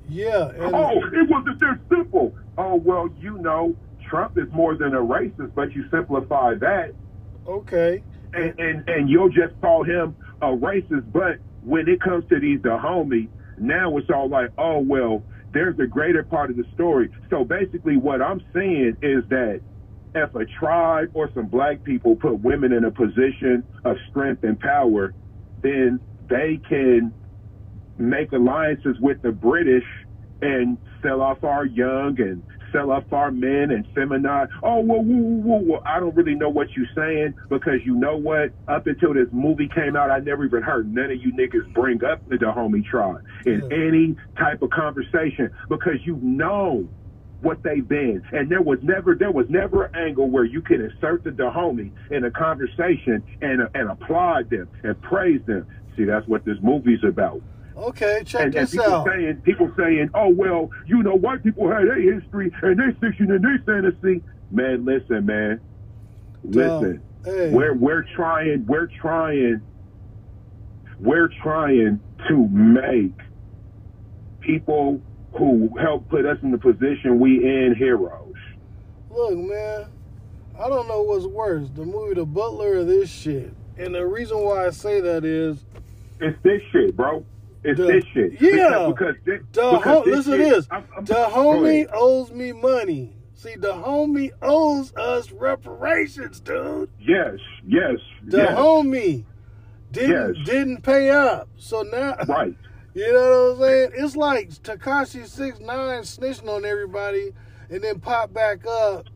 Yeah. 0.09 0.49
And 0.49 0.75
Oh, 0.75 0.97
it 1.13 1.29
wasn't 1.29 1.59
that 1.59 1.79
simple. 1.89 2.35
Oh 2.57 2.75
well, 2.75 3.09
you 3.19 3.37
know, 3.37 3.75
Trump 4.09 4.37
is 4.37 4.51
more 4.51 4.75
than 4.75 4.93
a 4.95 4.99
racist, 5.01 5.53
but 5.55 5.73
you 5.73 5.87
simplify 5.89 6.55
that 6.55 6.93
okay. 7.47 8.03
and, 8.33 8.59
and, 8.59 8.89
and 8.89 9.09
you'll 9.09 9.29
just 9.29 9.59
call 9.61 9.83
him 9.83 10.15
a 10.41 10.47
racist. 10.47 11.11
But 11.11 11.37
when 11.63 11.87
it 11.87 12.01
comes 12.01 12.27
to 12.29 12.39
these 12.39 12.59
Dahomey, 12.61 13.29
now 13.57 13.95
it's 13.97 14.09
all 14.09 14.27
like, 14.27 14.49
oh, 14.57 14.79
well, 14.79 15.23
there's 15.53 15.77
a 15.79 15.85
greater 15.85 16.23
part 16.23 16.49
of 16.49 16.57
the 16.57 16.65
story. 16.73 17.09
So 17.29 17.43
basically, 17.43 17.97
what 17.97 18.21
I'm 18.21 18.41
saying 18.53 18.97
is 19.01 19.23
that 19.29 19.61
if 20.13 20.33
a 20.35 20.45
tribe 20.45 21.09
or 21.13 21.29
some 21.33 21.47
black 21.47 21.83
people 21.83 22.15
put 22.15 22.41
women 22.41 22.73
in 22.73 22.83
a 22.85 22.91
position 22.91 23.63
of 23.85 23.97
strength 24.09 24.43
and 24.43 24.59
power, 24.59 25.13
then 25.61 25.99
they 26.29 26.59
can 26.67 27.13
make 27.97 28.31
alliances 28.31 28.97
with 28.99 29.21
the 29.21 29.31
British 29.31 29.83
and 30.41 30.77
sell 31.03 31.21
off 31.21 31.43
our 31.43 31.65
young 31.65 32.19
and 32.19 32.43
sell 32.71 32.89
off 32.91 33.03
our 33.11 33.31
men 33.31 33.69
and 33.69 33.85
feminize. 33.95 34.47
Oh, 34.63 34.79
well, 34.79 35.03
woo, 35.03 35.17
woo, 35.17 35.41
woo, 35.41 35.57
woo. 35.73 35.79
I 35.85 35.99
don't 35.99 36.15
really 36.15 36.35
know 36.35 36.49
what 36.49 36.67
you're 36.75 36.85
saying 36.95 37.35
because 37.49 37.79
you 37.85 37.95
know 37.95 38.15
what? 38.17 38.51
Up 38.67 38.87
until 38.87 39.13
this 39.13 39.27
movie 39.31 39.69
came 39.73 39.95
out, 39.95 40.09
I 40.09 40.19
never 40.19 40.45
even 40.45 40.63
heard 40.63 40.91
none 40.91 41.11
of 41.11 41.17
you 41.21 41.33
niggas 41.33 41.73
bring 41.73 42.03
up 42.03 42.21
the 42.27 42.37
Dahomey 42.37 42.81
tribe 42.81 43.21
in 43.45 43.61
Yeah. 43.69 43.77
any 43.77 44.15
type 44.37 44.61
of 44.61 44.69
conversation 44.69 45.51
because 45.69 45.97
you 46.05 46.17
know 46.23 46.87
what 47.41 47.63
they've 47.63 47.87
been. 47.87 48.23
And 48.31 48.49
there 48.49 48.61
was 48.61 48.79
never 48.81 49.15
there 49.15 49.31
was 49.31 49.49
never 49.49 49.85
an 49.85 49.95
angle 49.95 50.29
where 50.29 50.43
you 50.45 50.61
can 50.61 50.81
insert 50.81 51.23
the 51.23 51.31
Dahomey 51.31 51.91
in 52.09 52.23
a 52.23 52.31
conversation 52.31 53.23
and 53.41 53.67
and 53.73 53.89
applaud 53.89 54.49
them 54.49 54.69
and 54.83 54.99
praise 55.01 55.41
them. 55.45 55.67
See, 55.97 56.05
that's 56.05 56.27
what 56.27 56.45
this 56.45 56.57
movie's 56.61 57.03
about. 57.03 57.41
Okay, 57.75 58.21
check 58.25 58.41
And, 58.45 58.55
and 58.55 58.67
this 58.67 58.71
people 58.71 58.93
out. 58.93 59.07
saying 59.07 59.37
people 59.43 59.71
saying, 59.77 60.09
oh 60.13 60.29
well, 60.29 60.69
you 60.85 61.01
know, 61.03 61.15
white 61.15 61.43
people 61.43 61.69
had 61.69 61.87
their 61.87 61.99
history 61.99 62.51
and 62.61 62.79
their 62.79 62.93
fiction 63.01 63.31
and 63.31 63.43
their 63.43 63.59
fantasy. 63.65 64.23
Man, 64.51 64.85
listen, 64.85 65.25
man, 65.25 65.59
listen. 66.43 67.01
Hey, 67.23 67.51
We're 67.51 67.73
we're 67.73 68.03
trying 68.15 68.65
we're 68.65 68.87
trying 68.87 69.61
we're 70.99 71.29
trying 71.41 71.99
to 72.27 72.47
make 72.49 73.13
people 74.41 75.01
who 75.33 75.69
helped 75.79 76.09
put 76.09 76.25
us 76.25 76.37
in 76.43 76.51
the 76.51 76.57
position 76.57 77.19
we 77.19 77.43
in 77.43 77.75
heroes. 77.77 78.33
look, 79.09 79.37
man, 79.37 79.85
I 80.59 80.67
don't 80.69 80.87
know 80.87 81.01
what's 81.01 81.25
worse, 81.25 81.67
the 81.75 81.83
movie 81.85 82.15
The 82.15 82.25
Butler 82.25 82.79
or 82.79 82.83
this 82.83 83.09
shit. 83.09 83.53
And 83.77 83.95
the 83.95 84.05
reason 84.05 84.39
why 84.39 84.67
I 84.67 84.69
say 84.69 84.99
that 85.01 85.23
is 85.25 85.63
It's 86.19 86.37
this 86.43 86.61
shit, 86.71 86.95
bro. 86.95 87.25
It's 87.63 87.79
The- 87.79 87.85
this 87.87 88.03
shit. 88.13 88.33
yeah. 88.41 88.87
Because, 88.87 89.15
because, 89.15 89.15
thi- 89.25 89.45
the 89.53 89.71
because 89.77 90.05
this 90.05 90.15
listen 90.27 90.31
to 90.33 90.37
this. 90.37 90.67
I'm- 90.71 90.83
I'm- 90.95 91.05
The 91.05 91.13
homie 91.13 91.87
owes 91.93 92.31
me 92.31 92.51
money. 92.51 93.15
See, 93.33 93.55
the 93.55 93.73
homie 93.73 94.31
owes 94.41 94.95
us 94.95 95.31
reparations, 95.31 96.39
dude. 96.39 96.89
Yes, 96.99 97.35
yes, 97.65 97.97
The 98.25 98.37
yes. 98.37 98.57
homie 98.57 99.23
didn't 99.91 100.35
Yes. 100.35 100.45
didn't 100.45 100.81
pay 100.83 101.09
up. 101.09 101.49
So 101.57 101.81
now 101.81 102.15
Right. 102.27 102.55
You 102.93 103.13
know 103.13 103.55
what 103.55 103.55
I'm 103.55 103.61
saying? 103.61 103.91
It's 103.95 104.15
like 104.15 104.49
Tekashi 104.49 105.25
Six 105.25 105.59
Nine 105.59 106.01
snitching 106.01 106.49
on 106.49 106.65
everybody 106.65 107.31
and 107.69 107.83
then 107.83 107.99
pop 107.99 108.33
back 108.33 108.65
up 108.67 109.07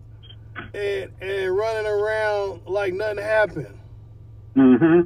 and 0.73 1.11
and 1.21 1.55
running 1.55 1.85
around 1.85 2.61
like 2.67 2.93
nothing 2.93 3.23
happened. 3.23 3.79
Mm-hmm. 4.55 5.01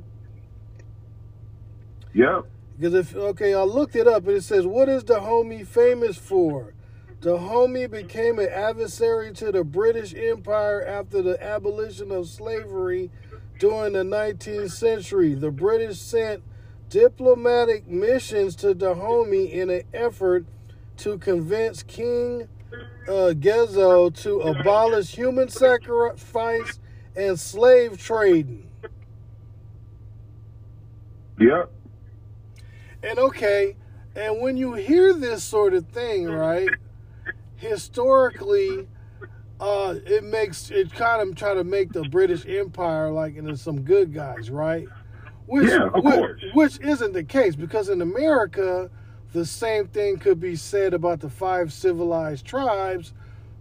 Yep. 2.14 2.46
Because 2.78 2.94
if 2.94 3.16
okay, 3.16 3.54
I 3.54 3.64
looked 3.64 3.96
it 3.96 4.08
up 4.08 4.28
and 4.28 4.38
it 4.38 4.44
says, 4.44 4.68
"What 4.68 4.88
is 4.88 5.04
Dahomey 5.04 5.64
famous 5.64 6.18
for?" 6.18 6.74
The 7.22 7.32
Dahomey 7.32 7.88
became 7.88 8.40
an 8.40 8.48
adversary 8.48 9.34
to 9.34 9.52
the 9.52 9.64
British 9.64 10.14
Empire 10.14 10.86
after 10.86 11.22
the 11.22 11.44
abolition 11.44 12.12
of 12.12 12.30
slavery 12.30 13.12
during 13.58 13.94
the 13.94 14.04
19th 14.04 14.72
century. 14.72 15.34
The 15.34 15.52
British 15.52 16.00
sent 16.00 16.44
diplomatic 16.90 17.88
missions 17.88 18.56
to 18.58 18.74
Dahomey 18.74 19.46
in 19.54 19.70
an 19.70 19.84
effort 19.94 20.46
to 20.98 21.18
convince 21.18 21.84
King 21.84 22.48
uh, 23.08 23.34
Gezo 23.34 24.14
to 24.24 24.42
abolish 24.42 25.16
human 25.16 25.50
sacrifice 25.50 26.80
and 27.16 27.40
slave 27.40 27.98
trading. 27.98 28.70
Yep. 31.40 31.72
And 33.02 33.18
okay, 33.18 33.76
and 34.16 34.42
when 34.42 34.58
you 34.58 34.74
hear 34.74 35.14
this 35.14 35.44
sort 35.44 35.74
of 35.74 35.88
thing, 35.88 36.26
right? 36.26 36.70
Historically, 37.56 38.88
uh, 39.60 39.96
it 40.06 40.24
makes 40.24 40.70
it 40.70 40.92
kind 40.94 41.22
of 41.28 41.36
try 41.36 41.54
to 41.54 41.64
make 41.64 41.92
the 41.94 42.04
British 42.04 42.46
Empire 42.46 43.10
like 43.10 43.36
into 43.36 43.56
some 43.56 43.82
good 43.82 44.14
guys, 44.14 44.50
right? 44.50 44.88
Which, 45.50 45.68
Yeah, 45.70 45.88
of 45.88 46.04
which, 46.04 46.16
course. 46.16 46.44
which 46.54 46.80
isn't 46.80 47.14
the 47.14 47.24
case 47.24 47.56
because 47.56 47.90
in 47.90 48.02
America, 48.02 48.90
the 49.34 49.46
same 49.46 49.88
thing 49.88 50.18
could 50.18 50.40
be 50.40 50.56
said 50.56 50.94
about 50.94 51.20
the 51.22 51.30
five 51.30 51.74
civilized 51.74 52.46
tribes, 52.46 53.14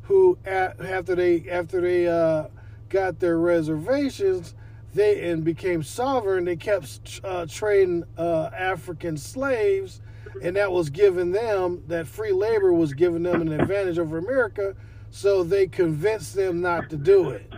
who 0.02 0.38
after 0.46 1.14
they 1.14 1.48
after 1.50 1.80
they 1.80 2.06
uh, 2.06 2.48
got 2.90 3.20
their 3.20 3.38
reservations, 3.38 4.54
they 4.94 5.30
and 5.30 5.44
became 5.44 5.82
sovereign. 5.82 6.44
They 6.44 6.56
kept 6.56 7.20
uh, 7.24 7.46
trading 7.48 8.04
uh, 8.18 8.50
African 8.56 9.16
slaves, 9.16 10.00
and 10.42 10.56
that 10.56 10.70
was 10.70 10.90
giving 10.90 11.32
them 11.32 11.82
that 11.88 12.06
free 12.06 12.32
labor 12.32 12.72
was 12.72 12.92
giving 12.94 13.22
them 13.22 13.40
an 13.40 13.52
advantage 13.58 13.98
over 13.98 14.18
America. 14.18 14.74
So 15.10 15.42
they 15.42 15.66
convinced 15.66 16.34
them 16.34 16.60
not 16.60 16.90
to 16.90 16.96
do 16.96 17.30
it. 17.30 17.50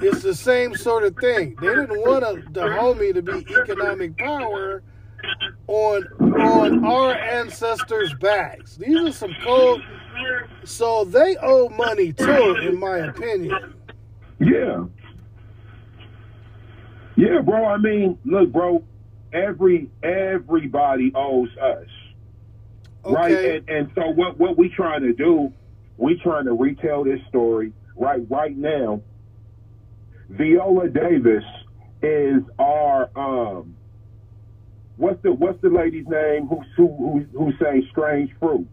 It's 0.00 0.22
the 0.22 0.34
same 0.34 0.74
sort 0.74 1.04
of 1.04 1.16
thing. 1.16 1.56
They 1.60 1.68
didn't 1.68 2.00
want 2.00 2.24
a, 2.24 2.42
Dahomey 2.52 3.12
to 3.14 3.22
be 3.22 3.46
economic 3.54 4.16
power 4.18 4.82
on 5.66 6.04
on 6.20 6.84
our 6.84 7.14
ancestors' 7.14 8.14
backs. 8.14 8.76
These 8.76 8.96
are 8.96 9.12
some 9.12 9.34
cold. 9.42 9.82
So 10.64 11.04
they 11.04 11.36
owe 11.42 11.68
money 11.70 12.12
too, 12.12 12.56
in 12.62 12.78
my 12.78 12.98
opinion. 12.98 13.74
Yeah. 14.38 14.84
Yeah, 17.16 17.40
bro. 17.40 17.64
I 17.64 17.78
mean, 17.78 18.18
look, 18.24 18.52
bro. 18.52 18.84
Every 19.32 19.90
everybody 20.02 21.12
owes 21.14 21.50
us, 21.56 21.88
right? 23.04 23.32
And 23.32 23.68
and 23.68 23.90
so 23.94 24.08
what 24.10 24.38
what 24.38 24.56
we 24.56 24.68
trying 24.68 25.02
to 25.02 25.12
do? 25.12 25.52
We 25.96 26.18
trying 26.22 26.44
to 26.44 26.52
retell 26.52 27.04
this 27.04 27.20
story 27.28 27.72
right 27.96 28.22
right 28.30 28.56
now. 28.56 29.02
Viola 30.28 30.88
Davis 30.88 31.44
is 32.02 32.42
our 32.58 33.10
um. 33.16 33.76
What's 34.96 35.22
the 35.22 35.32
what's 35.32 35.60
the 35.60 35.68
lady's 35.68 36.06
name 36.08 36.46
who 36.46 36.62
who 36.76 36.86
who, 36.96 37.38
who 37.38 37.52
sang 37.62 37.86
"Strange 37.90 38.30
Fruit"? 38.40 38.66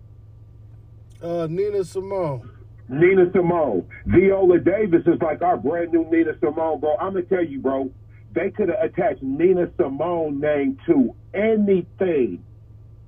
Uh, 1.22 1.48
Nina 1.50 1.84
Simone. 1.84 2.50
Nina 2.90 3.32
Simone. 3.32 3.88
Viola 4.06 4.60
Davis 4.60 5.04
is 5.06 5.22
like 5.22 5.42
our 5.42 5.58
brand 5.58 5.92
new 5.94 6.10
Nina 6.10 6.34
Simone, 6.40 6.80
bro. 6.80 6.96
I'm 6.98 7.14
gonna 7.14 7.26
tell 7.26 7.44
you, 7.44 7.60
bro. 7.60 7.92
They 8.34 8.50
could 8.50 8.70
have 8.70 8.80
attached 8.82 9.22
Nina 9.22 9.70
Simone 9.78 10.40
name 10.40 10.80
to 10.88 11.14
anything, 11.34 12.44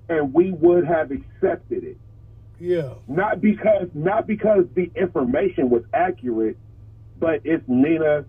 and 0.08 0.34
we 0.34 0.52
would 0.52 0.86
have 0.86 1.10
accepted 1.12 1.84
it. 1.84 1.98
Yeah. 2.60 2.94
Not 3.08 3.42
because 3.42 3.88
not 3.94 4.28
because 4.28 4.66
the 4.76 4.92
information 4.96 5.70
was 5.70 5.84
accurate, 5.94 6.58
but 7.20 7.42
it's 7.44 7.64
Nina 7.68 8.26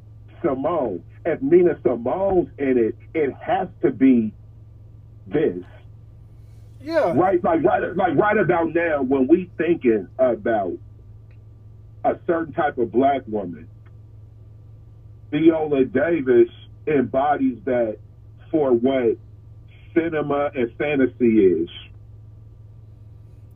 Simone. 0.46 1.02
If 1.24 1.42
Nina 1.42 1.78
Simone's 1.82 2.48
in 2.58 2.78
it, 2.78 2.96
it 3.14 3.34
has 3.34 3.68
to 3.82 3.90
be 3.90 4.32
this. 5.26 5.64
Yeah. 6.80 7.12
Right, 7.16 7.42
like 7.42 7.64
right, 7.64 7.96
like 7.96 8.14
right 8.16 8.38
about 8.38 8.72
now, 8.72 9.02
when 9.02 9.26
we 9.26 9.50
thinking 9.58 10.06
about 10.18 10.78
a 12.04 12.16
certain 12.26 12.52
type 12.52 12.78
of 12.78 12.92
black 12.92 13.22
woman, 13.26 13.68
Viola 15.32 15.84
Davis 15.84 16.48
embodies 16.86 17.58
that 17.64 17.98
for 18.52 18.72
what 18.72 19.16
cinema 19.94 20.52
and 20.54 20.72
fantasy 20.76 21.40
is. 21.40 21.68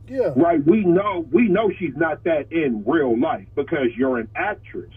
Yeah. 0.09 0.33
Right, 0.35 0.61
we 0.65 0.83
know 0.83 1.25
we 1.31 1.47
know 1.47 1.71
she's 1.79 1.95
not 1.95 2.25
that 2.25 2.51
in 2.51 2.83
real 2.85 3.17
life 3.17 3.47
because 3.55 3.95
you're 3.95 4.17
an 4.17 4.27
actress, 4.35 4.91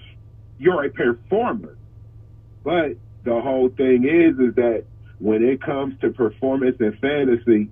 you're 0.58 0.84
a 0.84 0.90
performer. 0.90 1.76
But 2.64 2.96
the 3.24 3.40
whole 3.40 3.68
thing 3.68 4.04
is, 4.04 4.38
is 4.38 4.54
that 4.56 4.84
when 5.18 5.44
it 5.44 5.62
comes 5.62 5.98
to 6.00 6.10
performance 6.10 6.76
and 6.80 6.98
fantasy, 6.98 7.70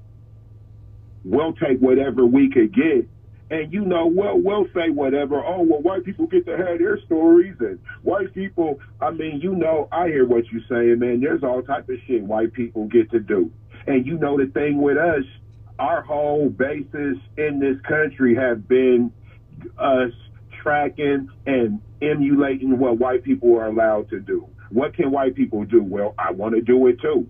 we'll 1.25 1.55
take 1.55 1.79
whatever 1.79 2.25
we 2.25 2.51
could 2.51 2.75
get. 2.75 3.09
And 3.51 3.73
you 3.73 3.85
know, 3.85 4.07
we'll 4.07 4.39
we'll 4.39 4.67
say 4.75 4.89
whatever. 4.89 5.45
Oh 5.45 5.63
well, 5.63 5.83
white 5.83 6.05
people 6.05 6.27
get 6.27 6.47
to 6.47 6.57
have 6.57 6.79
their 6.79 6.99
stories, 7.05 7.55
and 7.61 7.79
white 8.03 8.33
people. 8.33 8.81
I 9.01 9.11
mean, 9.11 9.41
you 9.43 9.55
know, 9.55 9.89
I 9.93 10.09
hear 10.09 10.27
what 10.27 10.45
you're 10.51 10.63
saying, 10.71 11.01
man. 11.01 11.21
There's 11.21 11.43
all 11.43 11.63
type 11.63 11.89
of 11.91 11.97
shit 12.07 12.23
white 12.23 12.55
people 12.55 12.87
get 12.87 13.11
to 13.11 13.21
do. 13.21 13.51
And 13.87 14.07
you 14.07 14.17
know, 14.17 14.39
the 14.39 14.47
thing 14.47 14.81
with 14.81 14.97
us, 14.97 15.25
our 15.79 16.01
whole 16.01 16.49
basis 16.49 17.19
in 17.37 17.59
this 17.59 17.79
country 17.87 18.35
have 18.37 18.67
been 18.67 19.13
us 19.77 20.13
tracking 20.63 21.29
and 21.45 21.81
emulating 22.01 22.79
what 22.79 22.99
white 22.99 23.23
people 23.23 23.59
are 23.59 23.67
allowed 23.67 24.09
to 24.11 24.21
do. 24.21 24.49
What 24.73 24.95
can 24.95 25.11
white 25.11 25.35
people 25.35 25.65
do? 25.65 25.83
Well, 25.83 26.15
I 26.19 26.33
want 26.33 26.55
to 26.55 26.61
do 26.61 26.87
it 26.87 27.01
too 27.01 27.29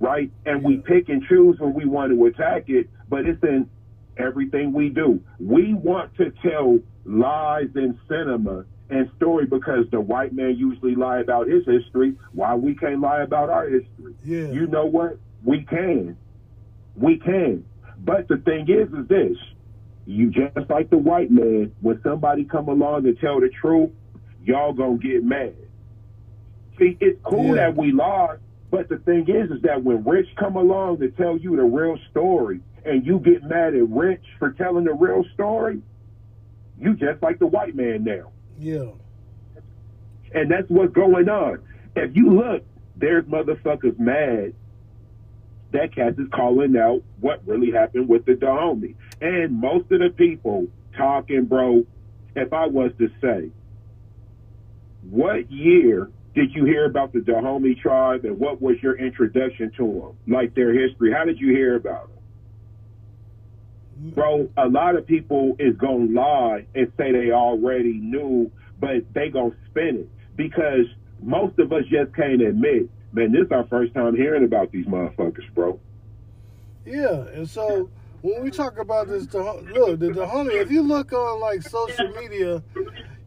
right? 0.00 0.30
And 0.44 0.62
we 0.62 0.78
pick 0.78 1.08
and 1.08 1.22
choose 1.26 1.58
when 1.58 1.74
we 1.74 1.84
want 1.84 2.12
to 2.12 2.26
attack 2.26 2.64
it, 2.68 2.88
but 3.08 3.26
it's 3.26 3.42
in 3.42 3.68
everything 4.16 4.72
we 4.72 4.88
do. 4.88 5.20
We 5.38 5.74
want 5.74 6.14
to 6.16 6.32
tell 6.42 6.78
lies 7.04 7.68
in 7.74 7.98
cinema 8.08 8.64
and 8.88 9.10
story 9.16 9.46
because 9.46 9.86
the 9.90 10.00
white 10.00 10.32
man 10.32 10.56
usually 10.56 10.94
lie 10.94 11.18
about 11.18 11.48
his 11.48 11.64
history. 11.66 12.16
Why 12.32 12.54
we 12.54 12.74
can't 12.74 13.00
lie 13.00 13.22
about 13.22 13.50
our 13.50 13.68
history? 13.68 14.14
Yeah. 14.24 14.50
You 14.52 14.66
know 14.66 14.86
what? 14.86 15.18
We 15.44 15.62
can. 15.62 16.16
We 16.94 17.18
can. 17.18 17.64
But 17.98 18.28
the 18.28 18.36
thing 18.38 18.68
is, 18.68 18.92
is 18.92 19.08
this. 19.08 19.36
You 20.06 20.30
just 20.30 20.70
like 20.70 20.90
the 20.90 20.98
white 20.98 21.30
man, 21.30 21.74
when 21.80 22.00
somebody 22.02 22.44
come 22.44 22.68
along 22.68 23.06
and 23.06 23.18
tell 23.18 23.40
the 23.40 23.48
truth, 23.48 23.90
y'all 24.44 24.72
gonna 24.72 24.98
get 24.98 25.24
mad. 25.24 25.56
See, 26.78 26.96
it's 27.00 27.18
cool 27.22 27.48
Yeah. 27.56 27.70
that 27.70 27.76
we 27.76 27.92
lie, 27.92 28.36
but 28.70 28.88
the 28.88 28.98
thing 28.98 29.28
is, 29.28 29.50
is 29.50 29.62
that 29.62 29.82
when 29.82 30.04
Rich 30.04 30.28
come 30.36 30.56
along 30.56 30.98
to 30.98 31.10
tell 31.10 31.36
you 31.36 31.56
the 31.56 31.64
real 31.64 31.98
story, 32.10 32.60
and 32.84 33.04
you 33.04 33.18
get 33.18 33.42
mad 33.42 33.74
at 33.74 33.88
Rich 33.88 34.22
for 34.38 34.50
telling 34.52 34.84
the 34.84 34.94
real 34.94 35.24
story, 35.34 35.82
You 36.78 36.94
just 36.94 37.22
like 37.22 37.38
the 37.38 37.46
white 37.46 37.74
man 37.74 38.04
now. 38.04 38.30
Yeah. 38.58 38.90
And 40.34 40.50
that's 40.50 40.68
what's 40.68 40.92
going 40.92 41.26
on. 41.30 41.60
If 41.94 42.14
you 42.14 42.30
look, 42.34 42.64
there's 42.96 43.24
motherfuckers 43.24 43.98
mad 43.98 44.52
that 45.72 45.94
cat 45.94 46.14
is 46.18 46.28
calling 46.34 46.76
out 46.76 47.02
what 47.20 47.40
really 47.46 47.70
happened 47.70 48.08
with 48.08 48.26
the 48.26 48.34
Dahomey. 48.34 48.94
And 49.22 49.58
most 49.58 49.90
of 49.90 50.00
the 50.00 50.10
people 50.10 50.68
talking, 50.96 51.46
bro, 51.46 51.84
if 52.34 52.52
I 52.52 52.66
was 52.66 52.92
to 52.98 53.08
say, 53.22 53.50
what 55.08 55.50
year 55.50 56.10
did 56.36 56.54
you 56.54 56.66
hear 56.66 56.84
about 56.84 57.14
the 57.14 57.20
Dahomey 57.20 57.74
tribe 57.74 58.26
and 58.26 58.38
what 58.38 58.60
was 58.60 58.76
your 58.82 58.98
introduction 58.98 59.72
to 59.78 60.14
them? 60.26 60.32
Like 60.32 60.54
their 60.54 60.72
history? 60.72 61.10
How 61.10 61.24
did 61.24 61.40
you 61.40 61.48
hear 61.48 61.76
about 61.76 62.08
them? 62.08 64.12
Bro, 64.14 64.50
a 64.58 64.68
lot 64.68 64.96
of 64.96 65.06
people 65.06 65.56
is 65.58 65.74
going 65.78 66.08
to 66.08 66.20
lie 66.20 66.66
and 66.74 66.92
say 66.98 67.10
they 67.10 67.30
already 67.30 67.94
knew, 67.94 68.52
but 68.78 69.10
they 69.14 69.30
going 69.30 69.52
to 69.52 69.56
spin 69.70 70.00
it 70.00 70.10
because 70.36 70.84
most 71.22 71.58
of 71.58 71.72
us 71.72 71.84
just 71.90 72.14
can't 72.14 72.42
admit, 72.42 72.90
man, 73.14 73.32
this 73.32 73.46
is 73.46 73.52
our 73.52 73.66
first 73.68 73.94
time 73.94 74.14
hearing 74.14 74.44
about 74.44 74.70
these 74.70 74.84
motherfuckers, 74.84 75.50
bro. 75.54 75.80
Yeah, 76.84 77.24
and 77.32 77.48
so 77.48 77.88
when 78.20 78.42
we 78.42 78.50
talk 78.50 78.78
about 78.78 79.08
this, 79.08 79.32
look, 79.32 79.98
the 79.98 80.12
Dahomey, 80.14 80.56
if 80.56 80.70
you 80.70 80.82
look 80.82 81.14
on 81.14 81.40
like 81.40 81.62
social 81.62 82.08
media, 82.08 82.62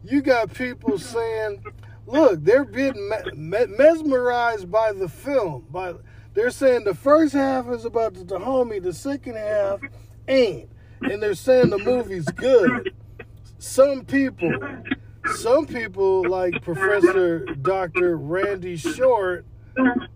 you 0.04 0.22
got 0.22 0.54
people 0.54 0.96
saying, 0.96 1.64
look, 2.10 2.44
they're 2.44 2.64
being 2.64 3.10
mesmerized 3.34 4.70
by 4.70 4.92
the 4.92 5.08
film. 5.08 5.66
By 5.70 5.94
they're 6.34 6.50
saying 6.50 6.84
the 6.84 6.94
first 6.94 7.32
half 7.32 7.68
is 7.68 7.84
about 7.84 8.14
the 8.14 8.24
Dahomey, 8.24 8.78
the 8.78 8.92
second 8.92 9.36
half 9.36 9.80
ain't, 10.28 10.68
and 11.00 11.22
they're 11.22 11.34
saying 11.34 11.70
the 11.70 11.78
movie's 11.78 12.26
good. 12.26 12.94
Some 13.58 14.04
people, 14.04 14.52
some 15.36 15.66
people 15.66 16.28
like 16.28 16.62
Professor 16.62 17.44
Doctor 17.62 18.16
Randy 18.16 18.76
Short, 18.76 19.44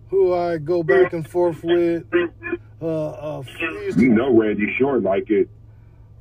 who 0.09 0.33
I 0.33 0.57
go 0.57 0.83
back 0.83 1.13
and 1.13 1.27
forth 1.27 1.63
with. 1.63 2.05
Uh, 2.81 2.85
uh, 2.87 3.43
you 3.95 4.09
know 4.09 4.33
Randy 4.33 4.73
Short 4.77 5.03
like 5.03 5.29
it. 5.29 5.49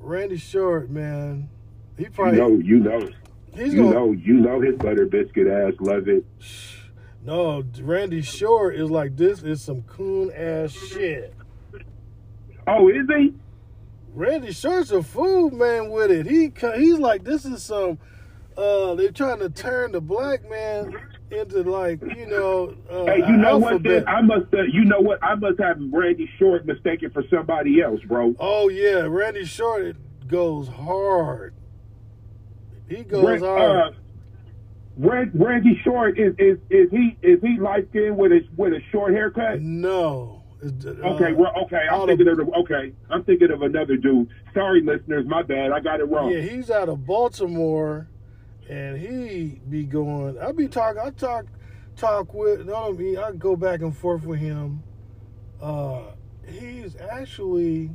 Randy 0.00 0.36
Short, 0.36 0.90
man, 0.90 1.48
he 1.96 2.06
probably 2.06 2.38
you 2.38 2.80
know 2.80 2.98
you 2.98 3.00
know 3.00 3.08
He's 3.54 3.74
you 3.74 3.82
gonna, 3.82 3.94
know, 3.94 4.12
you 4.12 4.34
know 4.34 4.60
his 4.60 4.76
butter 4.76 5.06
biscuit 5.06 5.46
ass 5.46 5.74
love 5.80 6.08
it. 6.08 6.24
No, 7.24 7.64
Randy 7.80 8.20
Short 8.20 8.76
is 8.76 8.90
like 8.90 9.16
this 9.16 9.42
is 9.42 9.62
some 9.62 9.82
coon 9.82 10.30
ass 10.32 10.72
shit. 10.72 11.34
Oh, 12.66 12.88
is 12.88 13.06
he? 13.16 13.34
Randy 14.14 14.52
Short's 14.52 14.90
a 14.90 15.02
fool 15.02 15.50
man 15.50 15.90
with 15.90 16.10
it. 16.10 16.26
He 16.26 16.52
he's 16.76 16.98
like 16.98 17.24
this 17.24 17.44
is 17.44 17.62
some. 17.62 17.98
Uh, 18.56 18.94
they're 18.94 19.10
trying 19.10 19.40
to 19.40 19.50
turn 19.50 19.90
the 19.90 20.00
black 20.00 20.48
man 20.48 20.94
into 21.30 21.62
like 21.62 22.00
you 22.16 22.26
know. 22.26 22.74
Uh, 22.88 23.06
hey, 23.06 23.18
you 23.18 23.36
know 23.36 23.58
what? 23.58 23.82
Then 23.82 24.06
I 24.06 24.20
must. 24.20 24.52
Uh, 24.52 24.62
you 24.62 24.84
know 24.84 25.00
what? 25.00 25.22
I 25.22 25.34
must 25.34 25.58
have 25.58 25.78
Randy 25.92 26.30
Short 26.38 26.64
mistaken 26.66 27.10
for 27.10 27.24
somebody 27.30 27.80
else, 27.80 28.00
bro. 28.06 28.34
Oh 28.38 28.68
yeah, 28.68 29.06
Randy 29.08 29.44
Short 29.44 29.96
goes 30.28 30.68
hard. 30.68 31.54
He 32.96 33.04
goes 33.04 33.42
uh, 33.42 33.46
hard. 33.46 33.94
Randy 34.96 35.80
Short 35.82 36.18
is 36.18 36.34
is 36.38 36.58
is 36.70 36.90
he 36.90 37.16
is 37.22 37.40
he 37.42 37.58
light 37.58 37.88
skinned 37.90 38.16
with 38.16 38.32
a 38.32 38.40
with 38.56 38.72
a 38.72 38.80
short 38.92 39.12
haircut? 39.12 39.60
No. 39.60 40.42
Uh, 40.62 40.88
okay, 40.88 41.32
well, 41.32 41.52
okay. 41.64 41.82
I'm 41.90 42.06
thinking 42.06 42.28
of, 42.28 42.38
of 42.38 42.48
okay. 42.60 42.92
I'm 43.10 43.24
thinking 43.24 43.50
of 43.50 43.62
another 43.62 43.96
dude. 43.96 44.28
Sorry, 44.54 44.82
listeners, 44.82 45.26
my 45.26 45.42
bad. 45.42 45.72
I 45.72 45.80
got 45.80 46.00
it 46.00 46.04
wrong. 46.04 46.30
Yeah, 46.30 46.40
he's 46.40 46.70
out 46.70 46.88
of 46.88 47.04
Baltimore, 47.04 48.08
and 48.68 48.96
he 48.96 49.60
be 49.68 49.84
going. 49.84 50.38
I 50.38 50.52
be 50.52 50.68
talking. 50.68 51.02
I 51.04 51.10
talk 51.10 51.46
talk 51.96 52.32
with. 52.32 52.64
No, 52.66 52.88
I 52.88 52.92
mean 52.92 53.18
I 53.18 53.32
go 53.32 53.56
back 53.56 53.80
and 53.80 53.96
forth 53.96 54.24
with 54.24 54.38
him. 54.38 54.82
Uh, 55.60 56.12
he's 56.46 56.96
actually 56.96 57.90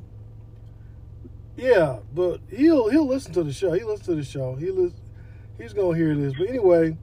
yeah, 1.59 1.99
but 2.13 2.39
he'll 2.49 2.89
he'll 2.89 3.07
listen 3.07 3.33
to 3.33 3.43
the 3.43 3.53
show. 3.53 3.71
He 3.73 3.83
listens 3.83 4.05
to 4.07 4.15
the 4.15 4.23
show. 4.23 4.55
He 4.55 4.71
listen, 4.71 4.99
he's 5.57 5.73
gonna 5.73 5.97
hear 5.97 6.15
this. 6.15 6.33
But 6.37 6.49
anyway, 6.49 6.97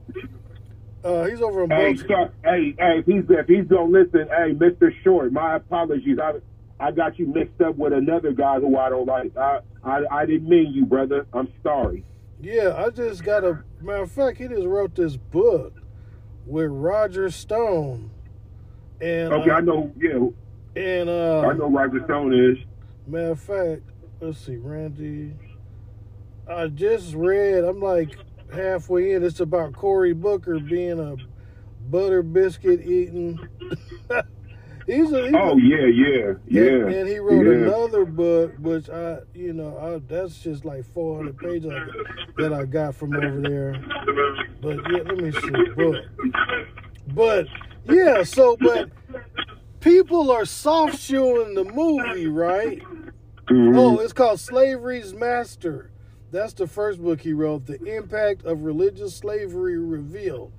uh, 1.03 1.25
he's 1.25 1.41
over 1.41 1.63
in 1.63 1.69
hey, 1.69 1.93
Baltimore. 1.93 2.31
hey, 2.43 2.75
hey, 2.77 2.99
if 2.99 3.05
he's 3.05 3.23
if 3.29 3.47
he's 3.47 3.67
gonna 3.67 3.85
listen, 3.85 4.27
hey, 4.29 4.53
Mister 4.53 4.93
Short, 5.03 5.31
my 5.31 5.55
apologies. 5.55 6.17
I 6.19 6.33
I 6.79 6.91
got 6.91 7.17
you 7.17 7.27
mixed 7.27 7.59
up 7.61 7.75
with 7.75 7.93
another 7.93 8.31
guy 8.31 8.59
who 8.59 8.77
I 8.77 8.89
don't 8.89 9.07
like. 9.07 9.35
I 9.37 9.59
I, 9.83 10.03
I 10.11 10.25
didn't 10.25 10.49
mean 10.49 10.73
you, 10.73 10.85
brother. 10.85 11.25
I'm 11.33 11.51
sorry. 11.63 12.03
Yeah, 12.39 12.75
I 12.77 12.89
just 12.89 13.23
got 13.23 13.43
a 13.43 13.63
matter 13.81 14.03
of 14.03 14.11
fact. 14.11 14.37
He 14.37 14.47
just 14.47 14.65
wrote 14.65 14.95
this 14.95 15.17
book 15.17 15.81
with 16.45 16.69
Roger 16.69 17.29
Stone. 17.31 18.11
And 19.01 19.33
okay, 19.33 19.49
uh, 19.49 19.55
I 19.55 19.61
know. 19.61 19.91
Yeah, 19.97 20.81
and 20.81 21.09
uh, 21.09 21.47
I 21.47 21.53
know 21.53 21.69
Roger 21.69 22.03
Stone 22.05 22.33
is. 22.33 22.57
Matter 23.07 23.31
of 23.31 23.39
fact, 23.39 23.81
let's 24.19 24.39
see, 24.39 24.57
Randy. 24.57 25.33
I 26.49 26.67
just 26.67 27.13
read, 27.13 27.63
I'm 27.63 27.81
like 27.81 28.17
halfway 28.53 29.13
in. 29.13 29.23
It's 29.23 29.39
about 29.39 29.73
Cory 29.73 30.13
Booker 30.13 30.59
being 30.59 30.99
a 30.99 31.15
butter 31.89 32.23
biscuit 32.23 32.81
eating. 32.81 33.39
he's 34.85 35.11
a, 35.11 35.25
he's 35.25 35.35
oh 35.35 35.51
a, 35.51 35.61
yeah, 35.61 35.85
yeah, 35.85 36.33
yeah. 36.47 36.87
And, 36.87 37.07
he 37.07 37.19
wrote 37.19 37.45
yeah. 37.45 37.67
another 37.67 38.05
book, 38.05 38.53
which 38.59 38.89
I, 38.89 39.19
you 39.33 39.53
know, 39.53 39.77
I, 39.77 39.99
that's 40.07 40.39
just 40.39 40.65
like 40.65 40.85
400 40.93 41.37
pages 41.37 41.73
that 42.37 42.53
I 42.53 42.65
got 42.65 42.95
from 42.95 43.15
over 43.15 43.41
there. 43.41 43.73
But 44.61 44.77
yeah, 44.91 45.03
let 45.03 45.17
me 45.17 45.31
see, 45.31 45.69
book. 45.75 45.95
But 47.13 47.47
yeah, 47.85 48.23
so 48.23 48.57
but 48.57 48.89
people 49.81 50.31
are 50.31 50.45
soft 50.45 50.99
shoeing 50.99 51.55
the 51.55 51.63
movie, 51.65 52.27
right? 52.27 52.81
Mm-hmm. 53.49 53.77
Oh, 53.77 53.99
it's 53.99 54.13
called 54.13 54.39
Slavery's 54.39 55.13
Master. 55.13 55.89
That's 56.31 56.53
the 56.53 56.67
first 56.67 57.01
book 57.01 57.21
he 57.21 57.31
wrote, 57.31 57.65
The 57.65 57.81
Impact 57.95 58.43
of 58.43 58.63
Religious 58.63 59.15
Slavery 59.15 59.77
Revealed. 59.77 60.51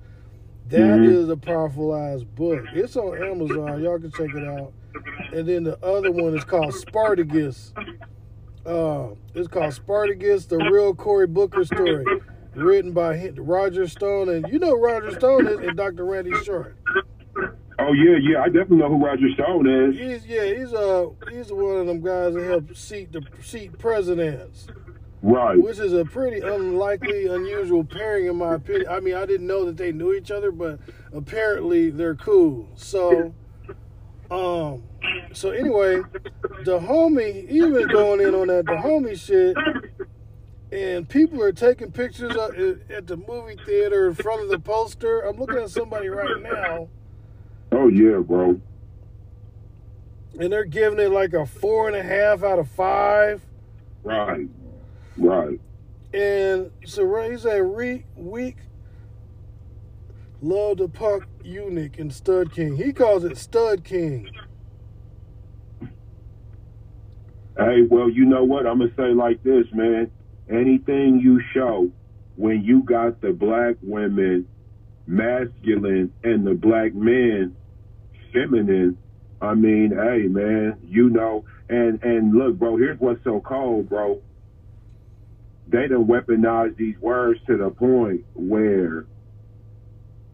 That 0.69 0.79
mm-hmm. 0.79 1.11
is 1.11 1.29
a 1.29 1.37
powerful 1.37 1.95
ass 1.95 2.23
book. 2.23 2.63
It's 2.73 2.95
on 2.95 3.21
Amazon. 3.23 3.81
Y'all 3.83 3.99
can 3.99 4.11
check 4.11 4.29
it 4.35 4.47
out. 4.47 4.73
And 5.33 5.47
then 5.47 5.63
the 5.63 5.83
other 5.85 6.11
one 6.11 6.35
is 6.35 6.43
called 6.43 6.73
Spartacus. 6.73 7.73
Uh, 8.65 9.09
it's 9.35 9.47
called 9.47 9.73
Spartacus, 9.73 10.45
the 10.45 10.57
real 10.57 10.95
Cory 10.95 11.27
Booker 11.27 11.63
story, 11.65 12.05
written 12.55 12.91
by 12.91 13.31
Roger 13.37 13.87
Stone. 13.87 14.29
And 14.29 14.47
you 14.51 14.57
know 14.57 14.75
Roger 14.75 15.11
Stone 15.11 15.47
is 15.47 15.59
and 15.59 15.77
Dr. 15.77 16.05
Randy 16.05 16.33
Short. 16.43 16.75
Oh 17.81 17.93
yeah, 17.93 18.17
yeah, 18.21 18.41
I 18.41 18.47
definitely 18.47 18.77
know 18.77 18.89
who 18.89 19.05
Roger 19.05 19.29
Stone 19.35 19.67
is. 19.67 19.97
He's 19.97 20.25
yeah, 20.25 20.53
he's 20.53 20.73
uh 20.73 21.07
he's 21.31 21.51
one 21.51 21.77
of 21.77 21.87
them 21.87 22.01
guys 22.01 22.33
that 22.33 22.43
help 22.43 22.75
seat 22.75 23.13
the 23.13 23.21
seat 23.41 23.77
presidents. 23.79 24.67
Right. 25.21 25.61
Which 25.61 25.79
is 25.79 25.93
a 25.93 26.03
pretty 26.03 26.41
unlikely, 26.41 27.27
unusual 27.27 27.85
pairing 27.85 28.27
in 28.27 28.35
my 28.35 28.55
opinion. 28.55 28.87
I 28.89 28.99
mean, 28.99 29.15
I 29.15 29.25
didn't 29.25 29.47
know 29.47 29.65
that 29.65 29.77
they 29.77 29.91
knew 29.91 30.13
each 30.13 30.29
other, 30.29 30.51
but 30.51 30.79
apparently 31.13 31.89
they're 31.89 32.15
cool. 32.15 32.67
So 32.75 33.33
um 34.29 34.83
so 35.31 35.51
anyway, 35.51 36.01
the 36.65 36.79
homie, 36.79 37.49
even 37.49 37.87
going 37.87 38.19
in 38.19 38.35
on 38.35 38.47
that 38.47 38.65
Dahomey 38.65 39.15
shit, 39.15 39.55
and 40.71 41.07
people 41.07 41.41
are 41.41 41.53
taking 41.53 41.93
pictures 41.93 42.35
at 42.35 43.07
the 43.07 43.17
movie 43.25 43.57
theater 43.65 44.09
in 44.09 44.15
front 44.15 44.41
of 44.41 44.49
the 44.49 44.59
poster. 44.59 45.21
I'm 45.21 45.37
looking 45.37 45.59
at 45.59 45.69
somebody 45.69 46.09
right 46.09 46.41
now 46.41 46.89
Oh 47.71 47.87
yeah, 47.87 48.17
bro. 48.17 48.59
And 50.39 50.51
they're 50.51 50.65
giving 50.65 50.99
it 50.99 51.11
like 51.11 51.33
a 51.33 51.45
four 51.45 51.87
and 51.87 51.95
a 51.95 52.03
half 52.03 52.43
out 52.43 52.59
of 52.59 52.69
five. 52.69 53.41
Right. 54.03 54.47
Right. 55.17 55.59
And 56.13 56.71
so 56.85 57.29
he 57.29 57.37
said 57.37 57.61
re- 57.61 58.05
weak 58.15 58.57
love 60.41 60.77
the 60.77 60.87
punk 60.87 61.25
eunuch 61.43 61.99
and 61.99 62.13
stud 62.13 62.53
king. 62.53 62.77
He 62.77 62.93
calls 62.93 63.23
it 63.23 63.37
stud 63.37 63.83
king. 63.83 64.29
Hey, 67.57 67.81
well, 67.89 68.09
you 68.09 68.25
know 68.25 68.43
what? 68.43 68.65
I'm 68.65 68.79
gonna 68.79 68.91
say 68.95 69.13
like 69.13 69.43
this, 69.43 69.65
man. 69.73 70.09
Anything 70.49 71.19
you 71.19 71.41
show 71.53 71.91
when 72.37 72.63
you 72.63 72.81
got 72.83 73.21
the 73.21 73.31
black 73.31 73.75
women 73.81 74.47
masculine 75.09 76.13
and 76.23 76.45
the 76.45 76.53
black 76.53 76.93
man 76.93 77.55
feminine, 78.31 78.97
I 79.41 79.55
mean, 79.55 79.91
hey 79.91 80.27
man, 80.27 80.77
you 80.87 81.09
know, 81.09 81.45
and 81.67 82.01
and 82.03 82.33
look, 82.33 82.57
bro, 82.59 82.77
here's 82.77 82.99
what's 82.99 83.23
so 83.23 83.41
cold, 83.41 83.89
bro. 83.89 84.21
They 85.67 85.87
done 85.87 86.05
weaponize 86.05 86.75
these 86.77 86.97
words 86.99 87.39
to 87.47 87.57
the 87.57 87.69
point 87.69 88.25
where 88.33 89.05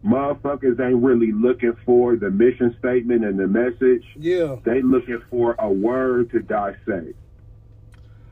motherfuckers 0.04 0.80
ain't 0.80 1.02
really 1.02 1.32
looking 1.32 1.76
for 1.84 2.16
the 2.16 2.30
mission 2.30 2.74
statement 2.78 3.24
and 3.24 3.38
the 3.38 3.46
message. 3.46 4.04
Yeah. 4.16 4.56
They 4.64 4.80
looking 4.80 5.22
for 5.30 5.54
a 5.58 5.68
word 5.68 6.30
to 6.30 6.40
dissect. 6.40 7.14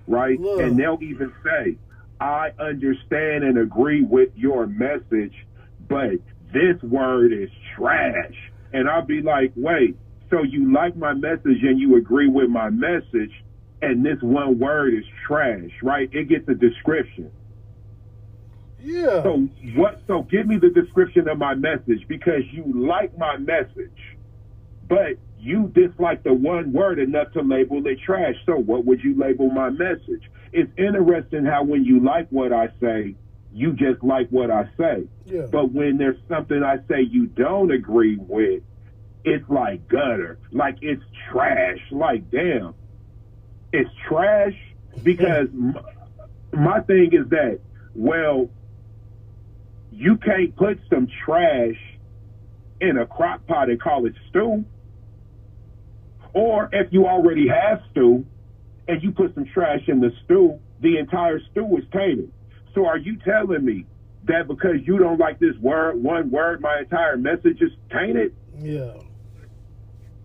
Right? 0.06 0.40
Look. 0.40 0.60
And 0.60 0.78
they'll 0.78 1.02
even 1.02 1.32
say, 1.42 1.76
I 2.20 2.52
understand 2.58 3.44
and 3.44 3.58
agree 3.58 4.02
with 4.02 4.30
your 4.36 4.66
message, 4.66 5.46
but 5.88 6.20
this 6.54 6.82
word 6.82 7.34
is 7.34 7.50
trash. 7.76 8.34
And 8.72 8.88
I'll 8.88 9.04
be 9.04 9.20
like, 9.20 9.52
wait, 9.56 9.96
so 10.30 10.42
you 10.42 10.72
like 10.72 10.96
my 10.96 11.12
message 11.12 11.62
and 11.62 11.78
you 11.78 11.96
agree 11.96 12.28
with 12.28 12.48
my 12.48 12.70
message, 12.70 13.30
and 13.82 14.04
this 14.04 14.16
one 14.22 14.58
word 14.58 14.94
is 14.94 15.04
trash, 15.26 15.70
right? 15.82 16.08
It 16.12 16.28
gets 16.28 16.48
a 16.48 16.54
description. 16.54 17.30
Yeah. 18.80 19.22
So 19.22 19.48
what? 19.76 20.02
So 20.06 20.22
give 20.22 20.46
me 20.46 20.58
the 20.58 20.70
description 20.70 21.28
of 21.28 21.38
my 21.38 21.54
message 21.54 22.06
because 22.08 22.42
you 22.52 22.64
like 22.74 23.16
my 23.16 23.36
message, 23.36 24.16
but 24.88 25.18
you 25.38 25.70
dislike 25.74 26.22
the 26.22 26.32
one 26.32 26.72
word 26.72 26.98
enough 26.98 27.32
to 27.32 27.42
label 27.42 27.86
it 27.86 27.98
trash. 28.04 28.34
So 28.46 28.56
what 28.56 28.84
would 28.84 29.02
you 29.02 29.18
label 29.18 29.50
my 29.50 29.70
message? 29.70 30.22
It's 30.52 30.70
interesting 30.78 31.44
how 31.44 31.64
when 31.64 31.84
you 31.84 32.00
like 32.00 32.28
what 32.30 32.52
I 32.52 32.68
say, 32.80 33.14
you 33.54 33.72
just 33.72 34.02
like 34.02 34.28
what 34.30 34.50
I 34.50 34.68
say. 34.76 35.04
Yeah. 35.26 35.46
But 35.50 35.70
when 35.70 35.96
there's 35.96 36.18
something 36.28 36.62
I 36.62 36.78
say 36.88 37.02
you 37.02 37.26
don't 37.26 37.70
agree 37.70 38.16
with, 38.16 38.64
it's 39.24 39.48
like 39.48 39.88
gutter, 39.88 40.38
like 40.50 40.78
it's 40.82 41.02
trash. 41.30 41.78
Like 41.92 42.30
damn, 42.30 42.74
it's 43.72 43.88
trash 44.08 44.54
because 45.02 45.48
m- 45.48 45.78
my 46.52 46.80
thing 46.80 47.10
is 47.12 47.28
that 47.30 47.60
well, 47.94 48.50
you 49.92 50.16
can't 50.16 50.54
put 50.56 50.80
some 50.90 51.06
trash 51.24 51.76
in 52.80 52.98
a 52.98 53.06
crock 53.06 53.46
pot 53.46 53.70
and 53.70 53.80
call 53.80 54.04
it 54.06 54.14
stew. 54.30 54.64
Or 56.32 56.68
if 56.72 56.92
you 56.92 57.06
already 57.06 57.46
have 57.46 57.82
stew 57.92 58.26
and 58.88 59.00
you 59.00 59.12
put 59.12 59.32
some 59.36 59.44
trash 59.44 59.82
in 59.86 60.00
the 60.00 60.10
stew, 60.24 60.58
the 60.80 60.98
entire 60.98 61.38
stew 61.52 61.76
is 61.76 61.84
tainted. 61.92 62.32
So 62.74 62.86
are 62.86 62.98
you 62.98 63.16
telling 63.16 63.64
me 63.64 63.86
that 64.24 64.48
because 64.48 64.76
you 64.84 64.98
don't 64.98 65.18
like 65.18 65.38
this 65.38 65.56
word, 65.58 66.02
one 66.02 66.30
word, 66.30 66.60
my 66.60 66.80
entire 66.80 67.16
message 67.16 67.60
is 67.60 67.70
tainted? 67.90 68.34
Yeah. 68.58 68.94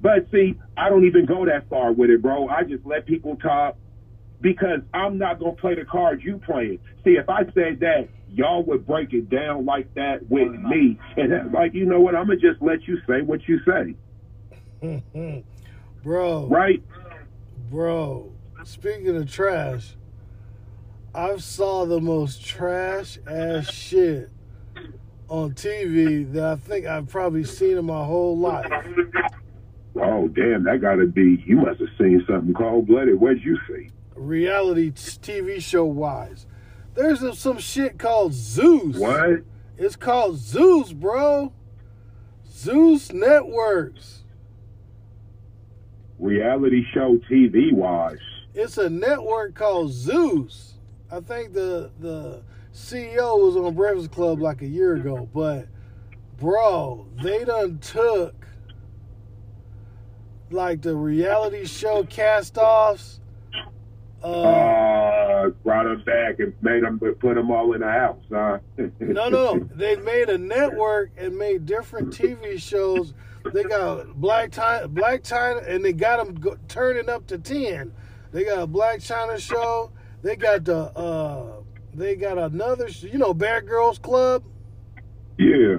But 0.02 0.28
see, 0.32 0.58
I 0.78 0.90
don't 0.90 1.06
even 1.06 1.26
go 1.26 1.46
that 1.46 1.70
far 1.70 1.92
with 1.92 2.10
it, 2.10 2.22
bro. 2.22 2.48
I 2.48 2.64
just 2.64 2.86
let 2.86 3.06
people 3.06 3.36
talk 3.36 3.76
because 4.42 4.80
I'm 4.94 5.18
not 5.18 5.40
gonna 5.40 5.54
play 5.54 5.76
the 5.76 5.84
card 5.84 6.24
you 6.24 6.38
playing. 6.38 6.80
See, 7.04 7.12
if 7.12 7.30
I 7.30 7.44
said 7.54 7.80
that, 7.82 8.08
y'all 8.30 8.64
would 8.64 8.88
break 8.88 9.14
it 9.14 9.30
down 9.30 9.66
like 9.66 9.94
that 9.96 10.30
with 10.30 10.52
me, 10.52 10.98
and 11.18 11.32
that's 11.32 11.54
like, 11.54 11.74
you 11.74 11.86
know 11.86 12.00
what? 12.00 12.16
I'm 12.16 12.28
gonna 12.28 12.40
just 12.40 12.62
let 12.62 12.88
you 12.88 12.98
say 13.08 13.22
what 13.22 13.42
you 13.48 13.60
say, 14.82 15.44
bro, 16.04 16.48
right? 16.48 16.82
bro. 17.70 18.32
Speaking 18.64 19.16
of 19.16 19.30
trash, 19.30 19.96
I've 21.14 21.44
saw 21.44 21.86
the 21.86 22.00
most 22.00 22.46
trash 22.46 23.18
ass 23.28 23.72
shit 23.74 24.30
on 25.28 25.54
TV 25.54 26.32
that 26.34 26.44
I 26.44 26.56
think 26.56 26.86
I've 26.86 27.08
probably 27.08 27.44
seen 27.44 27.78
in 27.78 27.86
my 27.86 28.04
whole 28.06 28.38
life. 28.38 28.72
Oh, 29.96 30.28
damn, 30.30 30.64
that 30.66 30.80
gotta 30.82 31.08
be. 31.08 31.44
You 31.46 31.58
must 31.58 31.80
have 31.80 31.90
seen 31.98 32.24
something 32.28 32.54
cold 32.54 32.88
blooded. 32.88 33.20
What'd 33.20 33.44
you 33.44 33.58
see? 33.68 33.90
Reality 34.16 34.92
TV 34.92 35.60
show 35.62 35.86
wise. 35.86 36.46
There's 36.96 37.20
some- 37.20 37.34
some 37.34 37.58
shit 37.58 37.98
called 37.98 38.34
Zeus. 38.34 38.98
What? 38.98 39.42
It's 39.78 39.96
called 39.96 40.38
Zeus, 40.38 40.94
bro. 40.94 41.54
Zeus 42.46 43.12
Networks. 43.12 44.24
Reality 46.20 46.84
show 46.94 47.18
TV 47.30 47.72
wise. 47.74 48.20
It's 48.54 48.78
a 48.78 48.90
network 48.90 49.54
called 49.56 49.92
Zeus. 49.92 50.76
I 51.12 51.20
think 51.22 51.54
the 51.54 51.92
the 52.00 52.44
CEO 52.74 53.44
was 53.44 53.56
on 53.56 53.74
Breakfast 53.74 54.12
Club 54.12 54.40
like 54.40 54.62
a 54.62 54.68
year 54.68 54.96
ago, 54.96 55.28
but 55.34 55.68
bro, 56.38 57.08
they 57.22 57.44
done 57.44 57.80
took 57.80 58.48
like 60.52 60.82
the 60.82 60.96
reality 60.96 61.66
show 61.66 62.04
cast 62.04 62.58
offs. 62.58 63.20
Uh, 64.24 64.28
Uh, 64.28 65.50
brought 65.64 65.86
them 65.86 66.04
back 66.06 66.40
and 66.40 66.54
made 66.62 66.84
them 66.84 67.00
put 67.00 67.36
them 67.36 67.50
all 67.50 67.72
in 67.74 67.80
the 67.80 67.88
house, 67.90 68.22
huh? 68.32 68.58
no, 69.00 69.30
no, 69.30 69.58
they 69.74 69.96
made 69.96 70.28
a 70.30 70.38
network 70.38 71.12
and 71.18 71.38
made 71.38 71.66
different 71.66 72.10
TV 72.14 72.60
shows. 72.62 73.14
They 73.54 73.64
got 73.64 74.08
Blac 74.20 74.50
Chyna, 74.52 74.88
Blac 74.94 75.22
Chyna, 75.22 75.66
and 75.68 75.84
they 75.84 75.94
got 75.94 76.24
them 76.24 76.36
go, 76.36 76.58
turning 76.68 77.10
up 77.10 77.26
to 77.28 77.38
ten. 77.38 77.94
They 78.34 78.44
got 78.44 78.60
a 78.60 78.68
Blac 78.68 78.98
Chyna 78.98 79.40
show. 79.40 79.92
They 80.22 80.36
got 80.36 80.66
the, 80.66 80.78
uh, 80.78 81.62
they 81.94 82.16
got 82.16 82.38
another, 82.38 82.88
you 82.88 83.18
know, 83.18 83.34
Bad 83.34 83.68
Girls 83.68 84.00
Club. 84.00 84.44
yeah. 85.38 85.78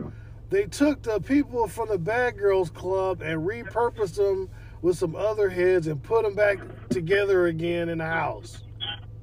They 0.48 0.64
took 0.64 1.02
the 1.02 1.20
people 1.20 1.68
from 1.68 1.88
the 1.90 1.98
Bad 1.98 2.36
Girls 2.36 2.70
Club 2.70 3.22
and 3.22 3.46
repurposed 3.46 4.16
them 4.16 4.48
with 4.82 4.98
some 4.98 5.14
other 5.14 5.48
heads 5.48 5.86
and 5.86 6.02
put 6.02 6.24
them 6.24 6.34
back 6.34 6.58
together 6.88 7.46
again 7.46 7.88
in 7.88 7.98
the 7.98 8.06
house. 8.06 8.64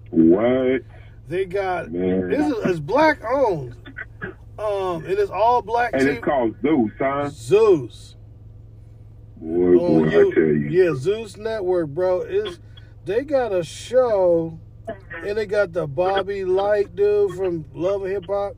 What? 0.09 0.83
They 1.27 1.43
got 1.43 1.91
Man. 1.91 2.29
this 2.29 2.45
is 2.45 2.65
it's 2.65 2.79
black 2.79 3.25
owned. 3.25 3.75
Um, 4.57 5.05
it 5.05 5.19
is 5.19 5.29
all 5.29 5.61
black 5.61 5.91
And 5.93 6.07
it's 6.07 6.23
called 6.23 6.55
Zeus, 6.61 6.91
huh? 6.97 7.29
Zeus. 7.29 8.15
Boy, 9.35 9.77
boy, 9.77 10.03
on 10.03 10.07
I 10.07 10.11
tell 10.11 10.23
you. 10.23 10.69
Yeah, 10.69 10.95
Zeus 10.95 11.35
Network, 11.35 11.89
bro. 11.89 12.21
Is 12.21 12.59
they 13.03 13.23
got 13.23 13.51
a 13.51 13.63
show 13.63 14.59
and 15.23 15.37
they 15.37 15.45
got 15.45 15.73
the 15.73 15.87
Bobby 15.87 16.41
Lytes 16.41 16.95
dude 16.95 17.35
from 17.35 17.65
Love 17.73 18.03
and 18.03 18.11
Hip 18.11 18.25
Hop. 18.27 18.55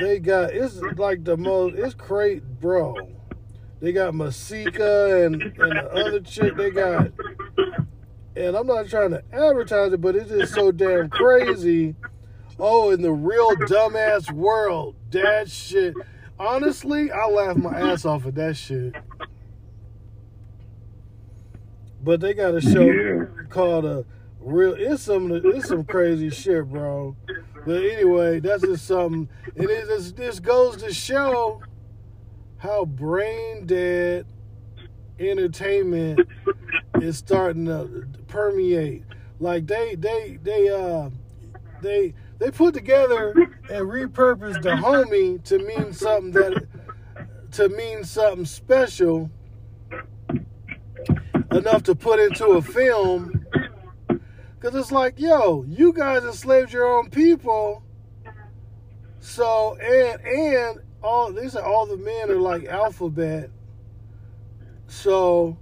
They 0.00 0.18
got 0.18 0.50
it's 0.52 0.76
like 0.96 1.24
the 1.24 1.36
most 1.36 1.76
it's 1.76 1.94
great, 1.94 2.42
bro. 2.60 2.94
They 3.80 3.92
got 3.92 4.14
Masika 4.14 5.24
and, 5.24 5.42
and 5.42 5.56
the 5.56 5.90
other 5.92 6.20
chick 6.20 6.56
they 6.56 6.70
got 6.70 7.10
and 8.36 8.56
I'm 8.56 8.66
not 8.66 8.88
trying 8.88 9.10
to 9.10 9.22
advertise 9.32 9.92
it, 9.92 10.00
but 10.00 10.16
it's 10.16 10.30
just 10.30 10.54
so 10.54 10.72
damn 10.72 11.08
crazy. 11.08 11.94
Oh, 12.58 12.90
in 12.90 13.02
the 13.02 13.12
real 13.12 13.50
dumbass 13.56 14.30
world, 14.32 14.96
that 15.10 15.50
shit. 15.50 15.94
Honestly, 16.38 17.10
I 17.12 17.26
laugh 17.26 17.56
my 17.56 17.78
ass 17.78 18.04
off 18.04 18.26
at 18.26 18.34
that 18.36 18.56
shit. 18.56 18.94
But 22.02 22.20
they 22.20 22.34
got 22.34 22.54
a 22.54 22.60
show 22.60 22.82
Yeah. 22.82 23.24
called 23.48 23.84
a 23.86 24.04
real. 24.44 24.74
It's 24.78 25.02
some 25.02 25.32
it's 25.32 25.68
some 25.68 25.84
crazy 25.84 26.30
shit, 26.30 26.66
bro. 26.66 27.16
But 27.66 27.82
anyway, 27.84 28.40
that's 28.40 28.62
just 28.62 28.86
something. 28.86 29.28
And 29.56 29.70
it 29.70 29.86
just 29.86 30.16
this 30.16 30.40
goes 30.40 30.76
to 30.78 30.92
show 30.92 31.62
how 32.58 32.84
brain 32.84 33.66
dead 33.66 34.26
entertainment 35.18 36.20
is 37.00 37.18
starting 37.18 37.66
to 37.66 38.06
permeate. 38.28 39.04
Like 39.40 39.66
they 39.66 39.94
they 39.94 40.38
they 40.42 40.68
uh 40.68 41.10
they 41.82 42.14
they 42.38 42.50
put 42.50 42.74
together 42.74 43.32
and 43.70 43.86
repurposed 43.88 44.62
Dahomey 44.62 45.38
to 45.44 45.58
mean 45.58 45.92
something 45.92 46.32
that 46.32 46.66
to 47.52 47.68
mean 47.68 48.04
something 48.04 48.44
special 48.44 49.30
enough 51.52 51.84
to 51.84 51.94
put 51.94 52.18
into 52.18 52.46
a 52.48 52.62
film 52.62 53.43
because 54.64 54.80
it's 54.80 54.92
like 54.92 55.20
yo 55.20 55.62
you 55.68 55.92
guys 55.92 56.24
enslaved 56.24 56.72
your 56.72 56.86
own 56.86 57.10
people. 57.10 57.82
So 59.20 59.76
and 59.76 60.20
and 60.22 60.80
all 61.02 61.30
they 61.32 61.48
said 61.48 61.64
all 61.64 61.84
the 61.84 61.98
men 61.98 62.30
are 62.30 62.40
like 62.40 62.64
alphabet. 62.64 63.50
So 64.86 65.58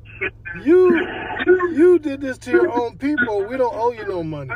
you 0.63 1.05
you 1.73 1.99
did 1.99 2.21
this 2.21 2.39
to 2.39 2.53
your 2.53 2.71
own 2.71 2.97
people. 2.97 3.45
We 3.45 3.57
don't 3.57 3.75
owe 3.75 3.91
you 3.91 4.07
no 4.07 4.23
money. 4.23 4.55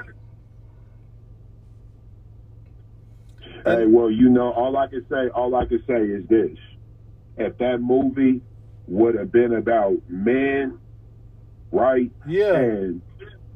Hey, 3.65 3.85
well, 3.87 4.13
you 4.13 4.29
know, 4.29 4.53
all 4.53 4.77
I 4.77 4.87
can 4.87 5.05
say, 5.11 5.29
all 5.35 5.57
I 5.57 5.67
can 5.67 5.83
say 5.89 6.03
is 6.03 6.25
this: 6.29 6.57
if 7.37 7.59
that 7.59 7.79
movie 7.79 8.43
would 8.87 9.17
have 9.17 9.33
been 9.33 9.55
about 9.55 9.95
men, 10.09 10.79
right, 11.73 12.13
yeah. 12.29 12.55
and 12.55 13.03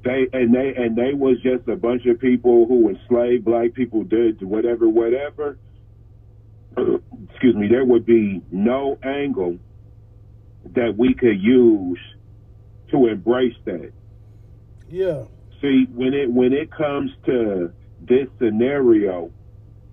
they 0.02 0.28
and 0.32 0.54
they 0.54 0.74
and 0.76 0.96
they 0.96 1.12
was 1.14 1.36
just 1.42 1.68
a 1.68 1.76
bunch 1.76 2.06
of 2.06 2.18
people 2.18 2.66
who 2.66 2.88
enslaved 2.88 3.44
black 3.44 3.74
people, 3.74 4.04
did 4.04 4.42
whatever, 4.42 4.88
whatever. 4.88 5.58
Excuse 6.76 7.54
me, 7.54 7.68
there 7.68 7.84
would 7.84 8.06
be 8.06 8.40
no 8.50 8.98
angle 9.02 9.58
that 10.74 10.96
we 10.96 11.14
could 11.14 11.40
use 11.40 11.98
to 12.90 13.06
embrace 13.06 13.56
that. 13.64 13.92
yeah 14.88 15.24
See, 15.60 15.86
when 15.92 16.14
it 16.14 16.30
when 16.30 16.52
it 16.52 16.70
comes 16.70 17.10
to 17.26 17.72
this 18.00 18.28
scenario, 18.38 19.30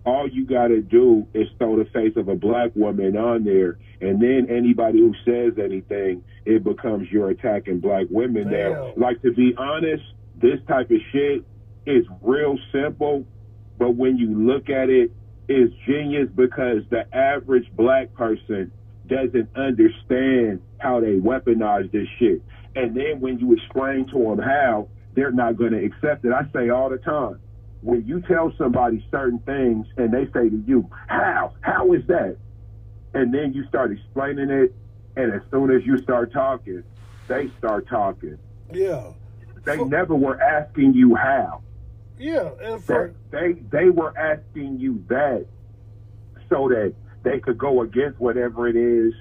all 0.08 0.28
you 0.28 0.46
got 0.46 0.68
to 0.68 0.82
do 0.82 1.28
is 1.34 1.48
throw 1.58 1.78
the 1.78 1.86
face 1.92 2.14
of 2.16 2.30
a 2.30 2.36
black 2.36 2.72
woman 2.76 3.18
on 3.18 3.44
there, 3.44 3.78
and 4.02 4.22
then 4.22 4.48
anybody 4.50 5.00
who 5.00 5.14
says 5.26 5.54
anything, 5.64 6.24
it 6.46 6.64
becomes 6.64 7.12
you're 7.12 7.30
attacking 7.30 7.80
black 7.80 8.06
women. 8.10 8.50
Now, 8.50 8.94
like 8.96 9.22
to 9.22 9.34
be 9.34 9.54
honest, 9.58 10.04
this 10.36 10.60
type 10.68 10.90
of 10.92 10.98
shit 11.12 11.44
is 11.86 12.06
real 12.22 12.58
simple 12.72 13.26
but 13.78 13.96
when 13.96 14.18
you 14.18 14.48
look 14.48 14.70
at 14.70 14.90
it, 14.90 15.12
it's 15.48 15.74
genius 15.86 16.30
because 16.36 16.84
the 16.90 17.06
average 17.16 17.70
black 17.74 18.14
person 18.14 18.72
doesn't 19.08 19.50
understand 19.56 20.62
how 20.80 21.00
they 21.00 21.16
weaponize 21.16 21.90
this 21.92 22.08
shit. 22.20 22.42
And 22.76 22.96
then 22.96 23.20
when 23.20 23.40
you 23.40 23.54
explain 23.54 24.08
to 24.08 24.20
them 24.20 24.40
how, 24.40 24.90
they're 25.16 25.32
not 25.32 25.58
going 25.58 25.72
to 25.72 25.84
accept 25.84 26.26
it. 26.26 26.32
I 26.32 26.44
say 26.54 26.70
all 26.70 26.90
the 26.90 26.98
time, 26.98 27.40
when 27.82 28.06
you 28.06 28.22
tell 28.22 28.54
somebody 28.58 29.06
certain 29.12 29.40
things 29.40 29.88
and 29.98 30.12
they 30.12 30.26
say 30.34 30.50
to 30.50 30.64
you, 30.66 30.90
how? 31.08 31.54
How 31.62 31.94
is 31.94 32.06
that? 32.08 32.38
And 33.14 33.34
then 33.34 33.54
you 33.54 33.66
start 33.68 33.92
explaining 33.92 34.50
it, 34.50 34.74
and 35.16 35.34
as 35.34 35.42
soon 35.52 35.72
as 35.72 35.86
you 35.86 36.02
start 36.02 36.32
talking, 36.34 36.84
they 37.28 37.50
start 37.58 37.88
talking. 37.88 38.38
Yeah. 38.72 39.12
They 39.64 39.78
for, 39.78 39.88
never 39.88 40.16
were 40.16 40.42
asking 40.42 40.94
you 40.94 41.16
how. 41.16 41.62
Yeah, 42.20 42.50
and 42.62 42.84
for, 42.84 43.14
they 43.32 43.54
they 43.54 43.90
were 43.90 44.18
asking 44.18 44.80
you 44.80 45.04
that 45.08 45.46
so 46.50 46.68
that 46.70 46.94
they 47.24 47.40
could 47.40 47.58
go 47.58 47.82
against 47.82 48.20
whatever 48.20 48.68
it 48.68 48.76
is 48.76 49.14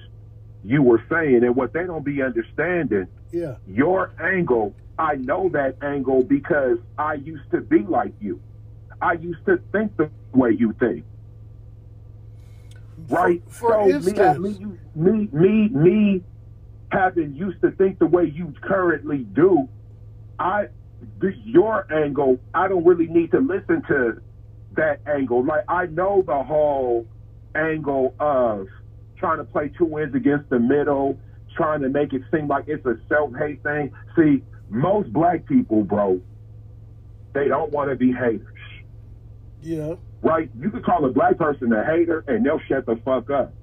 you 0.63 0.81
were 0.81 1.03
saying, 1.09 1.43
and 1.43 1.55
what 1.55 1.73
they 1.73 1.83
don't 1.85 2.03
be 2.03 2.21
understanding. 2.21 3.07
Yeah. 3.31 3.55
Your 3.67 4.11
angle 4.19 4.73
I 4.99 5.15
know 5.15 5.49
that 5.49 5.77
angle 5.83 6.23
because 6.23 6.79
I 6.97 7.15
used 7.15 7.49
to 7.51 7.61
be 7.61 7.79
like 7.79 8.13
you. 8.19 8.41
I 9.01 9.13
used 9.13 9.45
to 9.45 9.59
think 9.71 9.95
the 9.97 10.09
way 10.33 10.51
you 10.51 10.73
think. 10.79 11.05
Right? 13.09 13.41
For, 13.47 13.51
for 13.51 13.69
so 13.71 13.89
instance, 13.89 14.39
me, 14.39 14.77
me, 14.95 15.29
me, 15.31 15.69
me, 15.69 16.23
having 16.91 17.35
used 17.35 17.61
to 17.61 17.71
think 17.71 17.99
the 17.99 18.07
way 18.07 18.25
you 18.25 18.53
currently 18.61 19.19
do, 19.19 19.69
I, 20.39 20.67
your 21.21 21.91
angle, 21.93 22.39
I 22.53 22.67
don't 22.67 22.85
really 22.85 23.07
need 23.07 23.31
to 23.31 23.39
listen 23.39 23.83
to 23.87 24.21
that 24.75 25.01
angle. 25.07 25.43
Like 25.43 25.63
I 25.67 25.85
know 25.87 26.23
the 26.25 26.43
whole 26.43 27.05
angle 27.55 28.15
of 28.19 28.67
trying 29.17 29.37
to 29.37 29.43
play 29.43 29.71
two 29.77 29.97
ends 29.97 30.15
against 30.15 30.49
the 30.49 30.59
middle, 30.59 31.19
trying 31.55 31.81
to 31.81 31.89
make 31.89 32.13
it 32.13 32.21
seem 32.31 32.47
like 32.47 32.65
it's 32.67 32.85
a 32.85 32.95
self-hate 33.09 33.63
thing. 33.63 33.91
See, 34.15 34.43
most 34.69 35.11
black 35.11 35.45
people, 35.45 35.83
bro, 35.83 36.21
they 37.33 37.47
don't 37.47 37.71
want 37.71 37.89
to 37.89 37.95
be 37.95 38.11
haters. 38.11 38.56
Yeah. 39.61 39.95
Right? 40.21 40.49
You 40.59 40.69
could 40.69 40.83
call 40.83 41.05
a 41.05 41.09
black 41.09 41.37
person 41.37 41.71
a 41.73 41.83
hater 41.83 42.23
and 42.27 42.45
they'll 42.45 42.61
shut 42.67 42.85
the 42.85 42.95
fuck 43.05 43.29
up. 43.29 43.53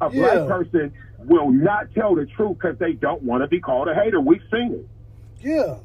A 0.00 0.10
yeah. 0.12 0.20
black 0.34 0.48
person 0.48 0.92
will 1.18 1.50
not 1.50 1.92
tell 1.94 2.14
the 2.14 2.26
truth 2.26 2.58
because 2.58 2.78
they 2.78 2.92
don't 2.92 3.22
want 3.22 3.42
to 3.42 3.48
be 3.48 3.60
called 3.60 3.88
a 3.88 3.94
hater. 3.94 4.20
We've 4.20 4.42
seen 4.50 4.72
it. 4.72 4.88
Yeah. 5.40 5.78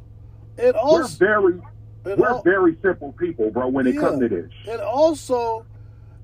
And 0.57 0.75
also, 0.75 1.25
we're 1.25 1.61
very, 2.03 2.17
we're 2.17 2.27
al- 2.27 2.41
very 2.41 2.77
simple 2.81 3.11
people, 3.13 3.51
bro, 3.51 3.67
when 3.67 3.85
it 3.85 3.95
yeah. 3.95 4.01
comes 4.01 4.19
to 4.19 4.27
this. 4.27 4.51
And 4.67 4.81
also, 4.81 5.65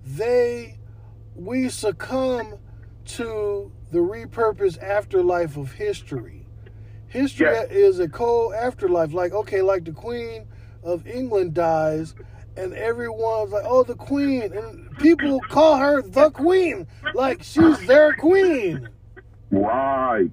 they, 0.06 0.78
we 1.36 1.70
succumb 1.70 2.58
to 3.06 3.72
the 3.92 4.00
repurposed 4.00 4.82
afterlife 4.82 5.56
of 5.58 5.74
history. 5.74 6.48
History 7.08 7.46
yes. 7.46 7.70
is 7.70 8.00
a 8.00 8.10
cold 8.10 8.56
afterlife. 8.56 9.14
Like, 9.14 9.34
okay, 9.34 9.62
like 9.62 9.86
the 9.86 9.92
Queen 9.92 10.48
of 10.82 11.06
England 11.06 11.54
dies, 11.54 12.16
and 12.56 12.74
everyone's 12.74 13.52
like, 13.52 13.64
oh, 13.66 13.84
the 13.84 13.96
Queen. 13.96 14.54
And 14.54 14.96
people 14.98 15.40
call 15.42 15.78
her 15.78 16.02
the 16.02 16.30
Queen. 16.32 16.88
Like, 17.14 17.44
she's 17.44 17.86
their 17.86 18.14
Queen. 18.14 18.90
Right. 19.52 20.30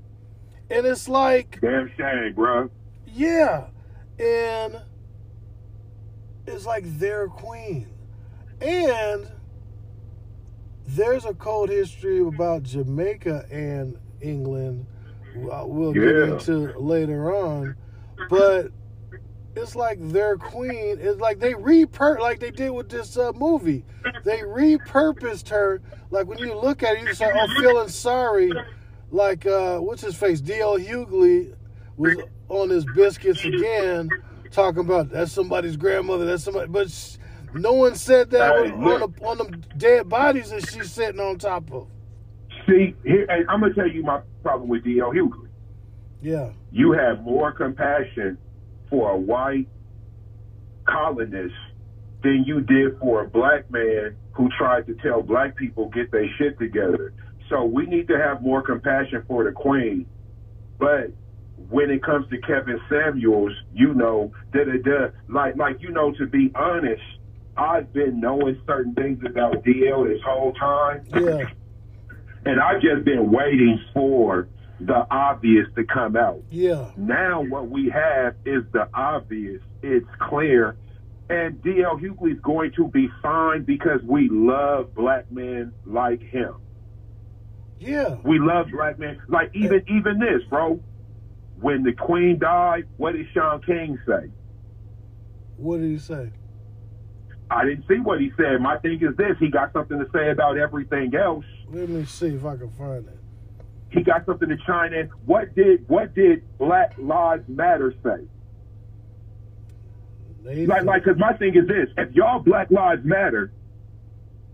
And 0.70 0.86
it's 0.86 1.08
like. 1.08 1.60
Damn 1.60 1.90
shame, 1.96 2.34
bro. 2.34 2.70
Yeah. 3.06 3.66
And 4.18 4.80
it's 6.46 6.66
like 6.66 6.84
their 6.98 7.28
Queen. 7.28 7.88
And 8.60 9.30
there's 10.86 11.24
a 11.24 11.34
cold 11.34 11.70
history 11.70 12.20
about 12.20 12.62
Jamaica 12.64 13.46
and 13.50 13.96
England 14.20 14.86
we'll 15.34 15.96
yeah. 15.96 16.02
get 16.02 16.28
into 16.28 16.78
later 16.78 17.34
on. 17.34 17.76
But 18.28 18.70
it's 19.56 19.74
like 19.74 19.98
their 20.00 20.36
queen. 20.36 20.98
It's 21.00 21.20
like 21.20 21.38
they 21.38 21.54
repur 21.54 22.18
like 22.18 22.40
they 22.40 22.50
did 22.50 22.70
with 22.70 22.88
this 22.88 23.16
uh, 23.16 23.32
movie. 23.32 23.84
They 24.24 24.38
repurposed 24.38 25.48
her. 25.48 25.80
Like 26.10 26.26
when 26.26 26.38
you 26.38 26.54
look 26.54 26.82
at 26.82 26.96
it, 26.96 27.02
you 27.02 27.14
say, 27.14 27.30
"Oh, 27.34 27.46
feeling 27.60 27.88
sorry." 27.88 28.52
Like 29.10 29.46
uh, 29.46 29.78
what's 29.78 30.02
his 30.02 30.14
face? 30.14 30.40
D.L. 30.40 30.78
Hughley 30.78 31.54
was 31.96 32.16
on 32.48 32.70
his 32.70 32.84
biscuits 32.94 33.44
again, 33.44 34.08
talking 34.50 34.80
about 34.80 35.10
that's 35.10 35.32
somebody's 35.32 35.76
grandmother. 35.76 36.24
That's 36.24 36.44
somebody, 36.44 36.68
but 36.68 37.18
no 37.54 37.72
one 37.72 37.96
said 37.96 38.30
that 38.30 38.54
hey, 38.54 38.70
on, 38.70 38.84
on, 38.84 39.00
the, 39.00 39.26
on 39.26 39.38
the 39.38 39.56
dead 39.76 40.08
bodies 40.08 40.50
that 40.50 40.68
she's 40.68 40.92
sitting 40.92 41.20
on 41.20 41.38
top 41.38 41.72
of. 41.72 41.88
See, 42.68 42.94
here, 43.04 43.26
I'm 43.48 43.60
gonna 43.60 43.74
tell 43.74 43.88
you 43.88 44.02
my 44.04 44.20
problem 44.42 44.68
with 44.68 44.84
D.L. 44.84 45.10
Hughley. 45.10 45.48
Yeah. 46.22 46.50
You 46.70 46.92
have 46.92 47.22
more 47.22 47.50
compassion 47.50 48.38
for 48.90 49.12
a 49.12 49.16
white 49.16 49.68
colonist 50.84 51.54
than 52.22 52.44
you 52.46 52.60
did 52.60 52.98
for 52.98 53.24
a 53.24 53.28
black 53.28 53.70
man 53.70 54.16
who 54.32 54.50
tried 54.58 54.86
to 54.86 54.94
tell 55.02 55.22
black 55.22 55.56
people 55.56 55.88
get 55.88 56.10
their 56.10 56.28
shit 56.36 56.58
together. 56.58 57.14
So 57.48 57.64
we 57.64 57.86
need 57.86 58.08
to 58.08 58.18
have 58.18 58.42
more 58.42 58.62
compassion 58.62 59.24
for 59.26 59.44
the 59.44 59.52
queen. 59.52 60.06
But 60.78 61.12
when 61.68 61.90
it 61.90 62.02
comes 62.02 62.28
to 62.30 62.38
Kevin 62.38 62.80
Samuels, 62.88 63.52
you 63.74 63.94
know, 63.94 64.32
da 64.52 64.64
da 64.64 64.82
da, 64.82 65.06
like 65.28 65.56
like 65.56 65.80
you 65.80 65.90
know, 65.90 66.12
to 66.12 66.26
be 66.26 66.50
honest, 66.54 67.02
I've 67.56 67.92
been 67.92 68.20
knowing 68.20 68.60
certain 68.66 68.94
things 68.94 69.22
about 69.26 69.64
DL 69.64 70.08
this 70.08 70.22
whole 70.24 70.52
time. 70.54 71.04
Yeah. 71.14 71.44
And 72.44 72.58
I've 72.60 72.80
just 72.80 73.04
been 73.04 73.30
waiting 73.30 73.78
for 73.92 74.48
the 74.80 75.06
obvious 75.10 75.66
to 75.76 75.84
come 75.84 76.16
out. 76.16 76.42
Yeah. 76.50 76.90
Now 76.96 77.42
what 77.42 77.68
we 77.68 77.90
have 77.90 78.34
is 78.44 78.64
the 78.72 78.88
obvious. 78.94 79.60
It's 79.82 80.06
clear. 80.18 80.76
And 81.28 81.62
DL 81.62 82.00
Hughley's 82.00 82.40
going 82.40 82.72
to 82.76 82.88
be 82.88 83.08
fine 83.22 83.64
because 83.64 84.00
we 84.02 84.28
love 84.30 84.94
black 84.94 85.30
men 85.30 85.72
like 85.86 86.22
him. 86.22 86.56
Yeah. 87.78 88.16
We 88.24 88.38
love 88.38 88.66
black 88.72 88.98
men. 88.98 89.20
Like 89.28 89.50
even 89.54 89.82
even 89.88 90.18
this, 90.18 90.42
bro. 90.48 90.80
When 91.60 91.82
the 91.82 91.92
Queen 91.92 92.38
died, 92.38 92.88
what 92.96 93.12
did 93.12 93.26
Shaun 93.34 93.60
King 93.62 93.98
say? 94.06 94.30
What 95.58 95.80
did 95.80 95.90
he 95.90 95.98
say? 95.98 96.30
I 97.50 97.66
didn't 97.66 97.84
see 97.86 97.96
what 97.96 98.18
he 98.20 98.32
said. 98.36 98.60
My 98.60 98.78
thing 98.78 99.00
is 99.02 99.14
this: 99.16 99.36
he 99.38 99.50
got 99.50 99.72
something 99.72 99.98
to 99.98 100.06
say 100.12 100.30
about 100.30 100.56
everything 100.56 101.14
else. 101.14 101.44
Let 101.68 101.88
me 101.88 102.04
see 102.06 102.28
if 102.28 102.44
I 102.44 102.56
can 102.56 102.70
find 102.70 103.06
it. 103.06 103.19
He 103.90 104.02
got 104.02 104.24
something 104.26 104.48
to 104.48 104.56
chime 104.66 104.92
in. 104.94 105.10
What 105.26 105.54
did 105.54 105.88
what 105.88 106.14
did 106.14 106.42
Black 106.58 106.94
Lives 106.98 107.48
Matter 107.48 107.94
say? 108.02 108.26
They 110.44 110.66
like, 110.66 110.84
like, 110.84 111.04
cause 111.04 111.16
my 111.18 111.32
thing 111.34 111.54
is 111.56 111.66
this: 111.66 111.88
if 111.98 112.14
y'all 112.14 112.38
Black 112.38 112.70
Lives 112.70 113.04
Matter, 113.04 113.52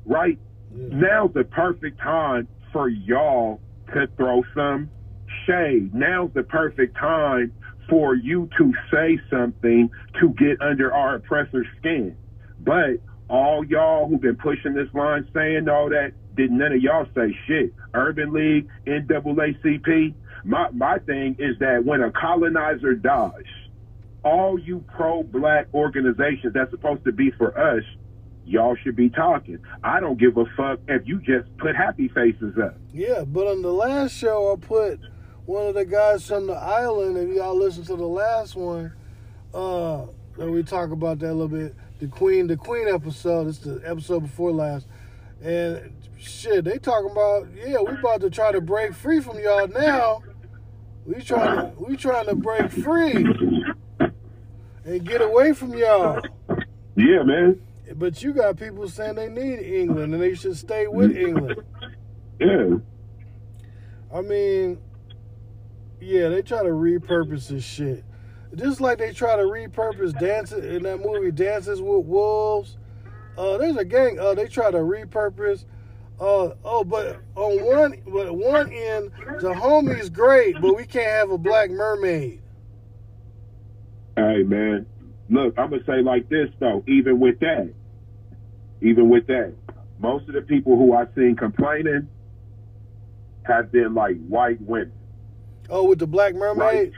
right? 0.05 0.38
Yeah. 0.75 0.87
Now's 0.90 1.33
the 1.35 1.44
perfect 1.44 2.01
time 2.01 2.49
for 2.72 2.88
y'all 2.88 3.61
to 3.94 4.07
throw 4.16 4.42
some 4.55 4.90
shade. 5.46 5.94
Now's 5.94 6.31
the 6.35 6.42
perfect 6.42 6.96
time 6.96 7.53
for 7.88 8.14
you 8.14 8.49
to 8.59 8.72
say 8.92 9.18
something 9.31 9.90
to 10.20 10.31
get 10.31 10.61
under 10.61 10.92
our 10.92 11.16
oppressor's 11.16 11.66
skin. 11.79 12.16
But 12.61 13.01
all 13.29 13.64
y'all 13.64 14.09
who've 14.09 14.20
been 14.20 14.37
pushing 14.37 14.75
this 14.75 14.88
line 14.92 15.29
saying 15.35 15.68
all 15.68 15.88
that, 15.90 16.12
did 16.37 16.51
none 16.51 16.72
of 16.72 16.81
y'all 16.81 17.07
say 17.14 17.37
shit. 17.46 17.72
Urban 17.94 18.33
League, 18.33 18.68
NAACP. 18.87 20.14
My 20.44 20.70
my 20.70 20.99
thing 21.01 21.37
is 21.38 21.59
that 21.59 21.85
when 21.85 22.03
a 22.03 22.12
colonizer 22.12 22.94
dies, 22.94 23.44
all 24.22 24.59
you 24.59 24.85
pro-black 24.94 25.68
organizations 25.75 26.53
that's 26.53 26.70
supposed 26.70 27.05
to 27.05 27.12
be 27.12 27.31
for 27.33 27.59
us, 27.59 27.83
y'all 28.44 28.77
should 28.77 28.96
be 28.96 29.09
talking. 29.09 29.59
I 29.83 30.01
don't 30.01 30.18
give 30.18 30.37
a 30.37 30.44
fuck 30.57 30.81
if 30.88 31.07
you 31.07 31.18
just 31.18 31.57
put 31.59 31.75
happy 31.75 32.09
faces 32.09 32.57
up. 32.59 32.77
Yeah, 32.92 33.25
but 33.25 33.46
on 33.46 33.62
the 33.62 33.72
last 33.72 34.12
show, 34.16 34.53
I 34.53 34.57
put 34.64 35.01
one 35.46 35.66
of 35.66 35.75
the 35.75 35.85
guys 35.85 36.27
from 36.27 36.46
the 36.46 36.55
island. 36.55 37.16
If 37.16 37.37
y'all 37.37 37.57
listen 37.57 37.85
to 37.85 37.96
the 37.96 38.07
last 38.07 38.55
one, 38.55 38.92
uh, 39.55 40.07
we 40.37 40.62
talk 40.62 40.90
about 40.90 41.18
that 41.20 41.31
a 41.31 41.33
little 41.33 41.49
bit 41.49 41.75
the 41.99 42.09
Queen, 42.09 42.46
the 42.46 42.57
Queen 42.57 42.88
episode. 42.88 43.49
It's 43.49 43.59
the 43.59 43.81
episode 43.85 44.20
before 44.20 44.53
last, 44.53 44.87
and 45.42 45.92
shit, 46.18 46.64
they 46.64 46.79
talking 46.79 47.11
about 47.11 47.48
yeah, 47.55 47.81
we 47.81 47.94
about 47.98 48.20
to 48.22 48.31
try 48.31 48.52
to 48.52 48.61
break 48.61 48.94
free 48.94 49.20
from 49.20 49.38
y'all 49.38 49.68
now. 49.68 50.22
We 51.05 51.22
trying 51.22 51.57
to 51.57 51.83
we 51.83 51.96
trying 51.96 52.26
to 52.26 52.35
break 52.35 52.70
free 52.70 53.26
and 54.85 55.05
get 55.05 55.20
away 55.20 55.52
from 55.52 55.74
y'all. 55.74 56.20
Yeah, 56.96 57.22
man. 57.22 57.61
But 57.94 58.22
you 58.22 58.33
got 58.33 58.57
people 58.57 58.88
saying 58.88 59.14
they 59.14 59.29
need 59.29 59.61
England 59.61 60.12
and 60.14 60.22
they 60.22 60.35
should 60.35 60.57
stay 60.57 60.87
with 60.88 61.16
England. 61.16 61.62
Yeah. 62.40 62.76
I 64.12 64.20
mean, 64.20 64.79
yeah, 66.00 66.29
they 66.29 66.42
try 66.42 66.62
to 66.62 66.70
repurpose 66.70 67.48
this 67.48 67.64
shit. 67.64 68.05
Just 68.55 68.81
like 68.81 68.98
they 68.98 69.12
try 69.12 69.37
to 69.37 69.42
repurpose 69.42 70.18
dances 70.18 70.64
in 70.64 70.83
that 70.85 70.98
movie, 70.98 71.31
Dances 71.31 71.81
with 71.81 72.05
Wolves, 72.07 72.79
Uh, 73.37 73.59
there's 73.59 73.76
a 73.76 73.85
gang. 73.85 74.18
Uh, 74.18 74.35
they 74.35 74.46
try 74.48 74.70
to 74.70 74.79
repurpose. 74.79 75.64
Uh, 76.18 76.50
oh, 76.64 76.83
but 76.83 77.20
on 77.35 77.62
one, 77.62 78.02
but 78.07 78.35
one 78.35 78.72
end, 78.72 79.11
Dahomey's 79.40 80.09
great, 80.09 80.59
but 80.61 80.74
we 80.74 80.87
can't 80.87 81.07
have 81.07 81.31
a 81.31 81.37
black 81.37 81.70
mermaid. 81.70 82.40
Hey 84.16 84.42
man, 84.42 84.87
look, 85.29 85.59
I'm 85.59 85.70
gonna 85.70 85.85
say 85.85 86.00
like 86.00 86.29
this 86.31 86.48
though. 86.59 86.83
Even 86.87 87.20
with 87.20 87.38
that, 87.40 87.70
even 88.81 89.11
with 89.11 89.26
that, 89.26 89.52
most 89.98 90.26
of 90.29 90.35
the 90.35 90.40
people 90.40 90.76
who 90.76 90.94
I've 90.94 91.11
seen 91.14 91.37
complaining 91.37 92.09
have 93.42 93.70
been 93.70 93.94
like 93.94 94.16
white 94.26 94.61
women. 94.62 94.92
Oh, 95.68 95.85
with 95.85 95.98
the 95.98 96.07
black 96.07 96.35
mermaid. 96.35 96.92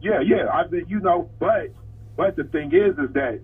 Yeah, 0.00 0.20
yeah. 0.20 0.48
I've 0.52 0.70
been, 0.70 0.88
you 0.88 0.98
know, 0.98 1.30
but 1.38 1.70
but 2.16 2.34
the 2.34 2.44
thing 2.44 2.72
is, 2.72 2.98
is 2.98 3.12
that 3.14 3.40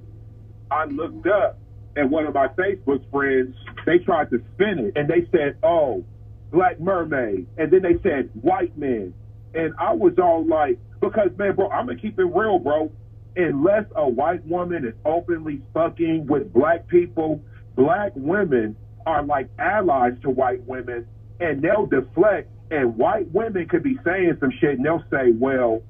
I 0.71 0.87
looked 0.87 1.27
up 1.27 1.59
and 1.97 2.11
one 2.11 2.27
of 2.27 2.35
my 2.35 2.49
Facebook 2.49 3.09
friends, 3.11 3.55
they 3.87 3.99
tried 3.99 4.31
to 4.31 4.43
spin 4.55 4.79
it 4.79 4.97
and 4.97 5.09
they 5.09 5.29
said, 5.31 5.57
oh, 5.63 6.05
black 6.51 6.81
mermaid. 6.81 7.47
And 7.57 7.73
then 7.73 7.83
they 7.83 7.99
said 8.03 8.31
white 8.41 8.77
men. 8.77 9.15
And 9.55 9.75
I 9.79 9.93
was 9.93 10.15
all 10.19 10.47
like, 10.47 10.79
because 11.01 11.31
man, 11.37 11.55
bro, 11.57 11.69
I'm 11.71 11.87
gonna 11.87 11.99
keep 11.99 12.19
it 12.19 12.25
real, 12.25 12.59
bro. 12.59 12.91
Unless 13.35 13.87
a 13.97 14.09
white 14.09 14.47
woman 14.47 14.87
is 14.87 14.95
openly 15.05 15.63
fucking 15.73 16.27
with 16.27 16.53
black 16.53 16.87
people, 16.89 17.43
black 17.77 18.13
women 18.15 18.77
are 19.07 19.23
like 19.23 19.49
allies 19.59 20.13
to 20.23 20.31
white 20.31 20.65
women 20.67 21.07
and 21.41 21.63
they'll 21.63 21.87
deflect 21.87 22.51
and 22.71 22.97
white 22.97 23.31
women 23.33 23.69
could 23.69 23.83
be 23.83 23.99
saying 24.05 24.37
some 24.41 24.51
shit 24.61 24.77
and 24.77 24.85
they'll 24.85 25.05
say, 25.11 25.33
well, 25.33 25.83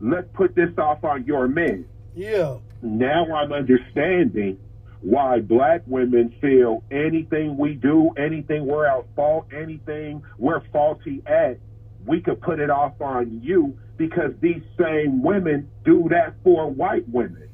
let's 0.00 0.26
put 0.34 0.54
this 0.54 0.70
off 0.78 1.04
on 1.04 1.24
your 1.24 1.48
men. 1.48 1.86
Yeah. 2.14 2.56
Now 2.82 3.32
I'm 3.34 3.52
understanding 3.52 4.58
why 5.06 5.38
black 5.38 5.82
women 5.86 6.34
feel 6.40 6.82
anything 6.90 7.56
we 7.56 7.74
do, 7.74 8.10
anything 8.18 8.66
we're 8.66 8.86
at 8.86 9.04
fault, 9.14 9.46
anything 9.56 10.20
we're 10.36 10.60
faulty 10.72 11.22
at, 11.26 11.60
we 12.04 12.20
could 12.20 12.40
put 12.40 12.58
it 12.58 12.70
off 12.70 13.00
on 13.00 13.40
you 13.40 13.78
because 13.96 14.32
these 14.40 14.62
same 14.76 15.22
women 15.22 15.70
do 15.84 16.08
that 16.10 16.34
for 16.42 16.68
white 16.68 17.08
women. 17.08 17.48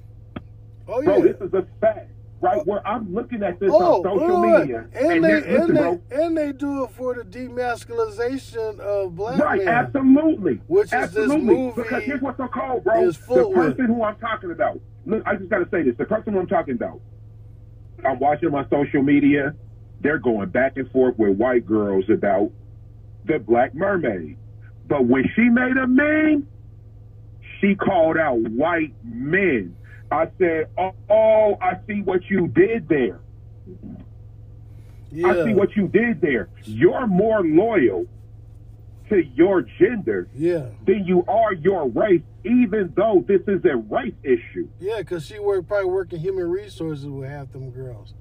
Oh 0.88 1.01
yeah. 1.01 1.05
Bro, 1.05 1.23
this 1.23 1.37
is 1.43 1.53
a 1.53 1.67
fact. 1.79 2.09
Right 2.41 2.67
where 2.67 2.85
I'm 2.85 3.15
looking 3.15 3.45
at 3.45 3.61
this 3.61 3.71
oh, 3.73 4.03
on 4.03 4.03
social 4.03 4.41
media, 4.41 4.88
and, 4.95 5.12
and 5.12 5.25
they 5.25 5.55
and, 5.55 5.77
they, 5.77 6.17
and 6.25 6.37
they 6.37 6.51
do 6.51 6.83
it 6.83 6.91
for 6.91 7.15
the 7.15 7.23
demasculization 7.23 8.81
of 8.81 9.15
black 9.15 9.38
right, 9.38 9.59
men. 9.59 9.69
absolutely, 9.69 10.55
which 10.67 10.93
absolutely. 10.93 11.37
is 11.37 11.41
this 11.41 11.45
movie. 11.45 11.83
Because 11.83 12.03
here's 12.03 12.21
what's 12.21 12.38
so 12.38 12.49
cold, 12.49 12.83
bro. 12.83 13.12
The 13.12 13.51
person 13.55 13.87
who 13.87 14.03
I'm 14.03 14.17
talking 14.17 14.51
about. 14.51 14.81
Look, 15.07 15.23
I 15.25 15.37
just 15.37 15.51
got 15.51 15.59
to 15.59 15.69
say 15.71 15.85
this: 15.85 15.95
the 15.97 16.05
person 16.05 16.33
who 16.33 16.41
I'm 16.41 16.49
talking 16.49 16.75
about 16.75 17.01
I'm 18.05 18.19
watching 18.19 18.51
my 18.51 18.67
social 18.69 19.03
media. 19.03 19.55
They're 20.01 20.19
going 20.19 20.49
back 20.49 20.77
and 20.77 20.91
forth 20.91 21.19
with 21.19 21.37
white 21.37 21.67
girls 21.67 22.05
about 22.11 22.51
the 23.25 23.38
Black 23.38 23.75
Mermaid. 23.75 24.37
But 24.88 25.05
when 25.05 25.25
she 25.35 25.43
made 25.43 25.77
a 25.77 25.87
meme, 25.87 26.47
she 27.61 27.75
called 27.75 28.17
out 28.17 28.38
white 28.38 28.95
men. 29.05 29.77
I 30.11 30.29
said, 30.38 30.69
oh, 30.77 30.95
oh 31.09 31.59
I 31.61 31.79
see 31.87 32.03
what 32.03 32.29
you 32.29 32.49
did 32.49 32.88
there. 32.88 33.21
Yeah. 35.11 35.29
I 35.29 35.45
see 35.45 35.55
what 35.55 35.77
you 35.77 35.88
did 35.88 36.21
there. 36.21 36.49
You're 36.65 37.07
more 37.07 37.43
loyal 37.43 38.07
to 39.12 39.25
your 39.35 39.62
gender 39.79 40.29
yeah. 40.35 40.66
than 40.87 41.05
you 41.05 41.25
are 41.29 41.53
your 41.53 41.88
race, 41.88 42.22
even 42.44 42.92
though 42.96 43.25
this 43.27 43.42
is 43.46 43.64
a 43.64 43.77
race 43.77 44.14
issue. 44.22 44.68
Yeah, 44.81 44.98
because 44.98 45.27
she 45.27 45.38
worked 45.38 45.68
probably 45.68 45.90
working 45.90 46.20
human 46.20 46.48
resources 46.48 47.07
with 47.07 47.29
half 47.29 47.53
them 47.53 47.70
girls. 47.70 48.14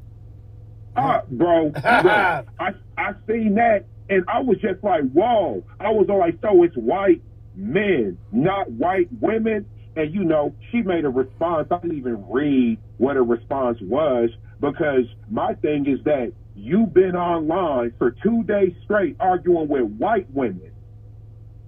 Ah, 0.95 1.19
uh, 1.19 1.21
bro, 1.29 1.69
bro 1.69 1.81
I 1.81 2.73
I 2.97 3.13
seen 3.25 3.55
that 3.55 3.85
and 4.11 4.25
I 4.27 4.41
was 4.41 4.57
just 4.57 4.83
like, 4.83 5.09
whoa. 5.11 5.63
I 5.79 5.89
was 5.89 6.07
all 6.09 6.19
like, 6.19 6.37
so 6.41 6.63
it's 6.63 6.75
white 6.75 7.21
men, 7.55 8.17
not 8.33 8.69
white 8.69 9.07
women. 9.21 9.65
And 9.95 10.13
you 10.13 10.25
know, 10.25 10.53
she 10.69 10.81
made 10.81 11.05
a 11.05 11.09
response. 11.09 11.69
I 11.71 11.77
didn't 11.79 11.97
even 11.97 12.29
read 12.29 12.77
what 12.97 13.15
her 13.15 13.23
response 13.23 13.79
was 13.81 14.29
because 14.59 15.05
my 15.29 15.53
thing 15.55 15.87
is 15.87 16.03
that 16.03 16.33
you've 16.55 16.93
been 16.93 17.15
online 17.15 17.93
for 17.97 18.11
two 18.11 18.43
days 18.43 18.73
straight 18.83 19.15
arguing 19.19 19.69
with 19.69 19.83
white 19.83 20.29
women. 20.31 20.70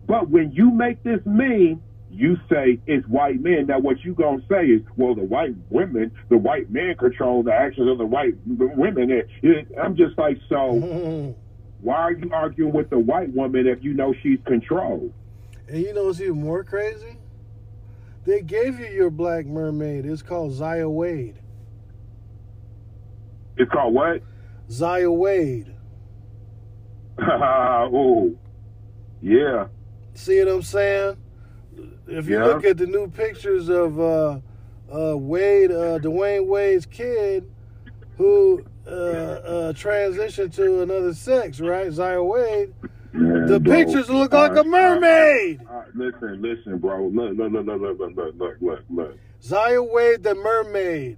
But 0.08 0.30
when 0.30 0.52
you 0.52 0.72
make 0.72 1.04
this 1.04 1.20
meme, 1.26 1.82
you 2.10 2.38
say 2.50 2.80
it's 2.86 3.08
white 3.08 3.42
men. 3.42 3.68
Now, 3.68 3.80
what 3.80 4.04
you 4.04 4.14
gonna 4.14 4.44
say 4.50 4.66
is, 4.66 4.82
well, 4.96 5.16
the 5.16 5.24
white 5.24 5.56
women, 5.70 6.12
the 6.30 6.38
white 6.38 6.70
men 6.70 6.96
control 6.96 7.44
the 7.44 7.54
actions 7.54 7.90
of 7.90 7.98
the 7.98 8.06
white 8.06 8.36
women. 8.46 9.10
It, 9.12 9.28
it, 9.42 9.68
I'm 9.82 9.96
just 9.96 10.18
like, 10.18 10.38
so 10.48 11.36
why 11.82 11.96
are 11.96 12.12
you 12.12 12.30
arguing 12.32 12.74
with 12.74 12.90
the 12.90 13.00
white 13.00 13.34
woman 13.34 13.68
if 13.68 13.84
you 13.84 13.94
know 13.94 14.14
she's 14.22 14.40
controlled? 14.46 15.14
And 15.68 15.82
you 15.82 15.94
know 15.94 16.06
what's 16.06 16.22
even 16.22 16.42
more 16.42 16.64
crazy? 16.64 17.18
They 18.26 18.42
gave 18.42 18.80
you 18.80 18.88
your 18.88 19.10
black 19.10 19.46
mermaid. 19.46 20.06
It's 20.06 20.22
called 20.22 20.54
Zaya 20.54 20.88
Wade. 20.88 21.40
It's 23.58 23.72
called 23.72 23.94
what? 23.94 24.22
Zaya 24.70 25.12
Wade. 25.12 25.74
oh, 27.22 28.36
yeah. 29.22 29.68
See 30.16 30.40
what 30.40 30.48
I'm 30.48 30.62
saying? 30.62 31.18
If 32.08 32.28
you 32.28 32.38
yeah. 32.38 32.46
look 32.46 32.66
at 32.66 32.78
the 32.78 32.86
new 32.86 33.10
pictures 33.10 33.70
of 33.70 34.00
uh, 34.00 34.40
uh, 34.94 35.18
Wade, 35.18 35.72
uh, 35.72 36.00
Dwyane 36.00 36.46
Wade's 36.46 36.86
kid, 36.86 37.50
who 38.18 38.64
uh, 38.86 38.90
uh, 38.90 39.74
transitioned 39.74 40.54
to 40.56 40.82
another 40.82 41.14
sex, 41.14 41.60
right? 41.60 41.92
Zaya 41.92 42.22
Wade. 42.22 42.74
Man, 43.14 43.46
the 43.46 43.60
bro, 43.60 43.76
pictures 43.76 44.10
look 44.10 44.34
like 44.34 44.56
a 44.56 44.64
mermaid. 44.64 45.62
listen, 45.94 46.42
listen, 46.42 46.78
bro. 46.80 47.08
Look, 47.08 47.38
look, 47.38 47.52
look, 47.52 47.66
look, 47.66 47.82
look, 47.82 48.00
look, 48.00 48.36
look, 48.38 48.56
look, 48.62 48.80
look. 48.90 49.18
Zaya 49.42 49.82
Wade, 49.82 50.24
the 50.24 50.36
mermaid. 50.36 51.18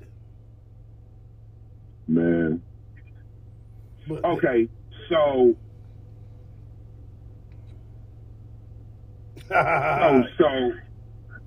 Man. 2.07 2.61
But, 4.07 4.23
okay, 4.23 4.67
so 5.09 5.55
oh, 9.51 10.23
so 10.37 10.71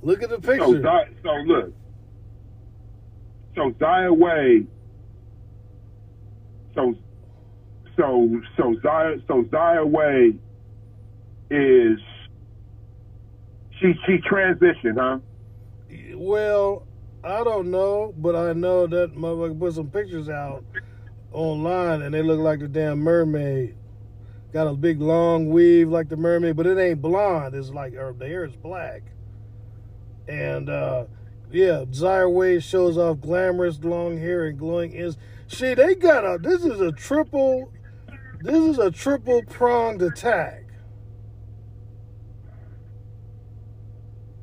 look 0.03 0.23
at 0.23 0.31
the 0.31 0.41
picture. 0.41 0.83
So, 0.83 1.05
so 1.23 1.31
look. 1.47 1.73
So 3.55 3.75
Zaya 3.79 4.13
Wade. 4.13 4.69
So 6.75 6.95
so 7.97 8.41
so 8.57 8.77
Zaya 8.83 9.17
so 9.27 9.45
Zaya 9.51 9.85
Wade 9.85 10.39
is 11.51 11.99
she 13.81 13.95
she 14.07 14.19
transitioned, 14.19 14.99
huh? 14.99 15.19
Well, 16.15 16.87
I 17.25 17.43
don't 17.43 17.71
know, 17.71 18.15
but 18.17 18.37
I 18.37 18.53
know 18.53 18.87
that 18.87 19.15
motherfucker 19.15 19.59
put 19.59 19.75
some 19.75 19.91
pictures 19.91 20.29
out 20.29 20.65
online 21.33 22.03
and 22.03 22.15
they 22.15 22.23
look 22.23 22.39
like 22.39 22.61
the 22.61 22.69
damn 22.69 23.01
mermaid. 23.01 23.78
Got 24.53 24.67
a 24.67 24.75
big 24.75 25.01
long 25.01 25.51
weave 25.51 25.89
like 25.89 26.09
the 26.09 26.17
mermaid, 26.17 26.57
but 26.57 26.67
it 26.67 26.79
ain't 26.79 27.03
blonde. 27.03 27.55
It's 27.55 27.69
like 27.71 27.95
or 27.95 28.15
the 28.19 28.27
hair 28.27 28.45
is 28.45 28.57
black. 28.57 29.03
And 30.27 30.71
uh 30.71 31.05
yeah, 31.51 31.85
Zaya 31.93 32.29
Wade 32.29 32.63
shows 32.63 32.99
off 32.99 33.21
glamorous 33.21 33.83
long 33.83 34.19
hair 34.19 34.47
and 34.47 34.59
glowing 34.59 34.93
is 34.93 35.17
see 35.49 35.75
they 35.75 35.95
got 35.95 36.25
a 36.25 36.39
this 36.39 36.65
is 36.65 36.81
a 36.81 36.93
triple 36.93 37.73
this 38.41 38.57
is 38.57 38.79
a 38.79 38.91
triple 38.91 39.43
pronged 39.43 40.01
attack. 40.01 40.65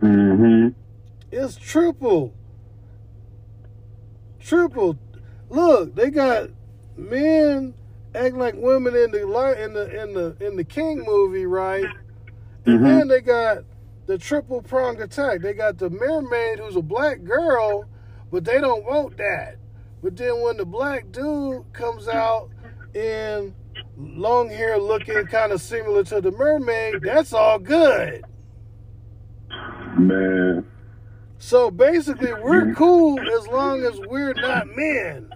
Mm-hmm. 0.01 0.69
It's 1.31 1.55
triple. 1.55 2.33
Triple. 4.39 4.97
Look, 5.49 5.95
they 5.95 6.09
got 6.09 6.49
men 6.95 7.73
act 8.15 8.35
like 8.35 8.55
women 8.55 8.95
in 8.95 9.11
the 9.11 9.21
in 9.21 9.73
the 9.73 10.01
in 10.01 10.13
the 10.13 10.35
in 10.39 10.55
the 10.55 10.63
King 10.63 11.03
movie, 11.05 11.45
right? 11.45 11.85
And 12.65 12.79
mm-hmm. 12.79 12.83
then 12.83 13.07
they 13.07 13.21
got 13.21 13.59
the 14.07 14.17
triple 14.17 14.61
pronged 14.61 14.99
attack. 15.01 15.41
They 15.41 15.53
got 15.53 15.77
the 15.77 15.89
mermaid 15.89 16.59
who's 16.59 16.75
a 16.75 16.81
black 16.81 17.23
girl, 17.23 17.85
but 18.31 18.43
they 18.43 18.59
don't 18.59 18.83
want 18.85 19.17
that. 19.17 19.57
But 20.03 20.15
then 20.15 20.41
when 20.41 20.57
the 20.57 20.65
black 20.65 21.11
dude 21.11 21.65
comes 21.73 22.07
out 22.07 22.49
in 22.93 23.53
long 23.97 24.49
hair 24.49 24.77
looking 24.77 25.25
kind 25.27 25.51
of 25.51 25.61
similar 25.61 26.03
to 26.05 26.21
the 26.21 26.31
mermaid, 26.31 27.01
that's 27.01 27.33
all 27.33 27.59
good. 27.59 28.23
Man. 29.97 30.65
So 31.37 31.69
basically 31.71 32.33
we're 32.33 32.73
cool 32.73 33.19
as 33.19 33.47
long 33.47 33.83
as 33.83 33.99
we're 34.07 34.33
not 34.33 34.67
men. 34.67 35.29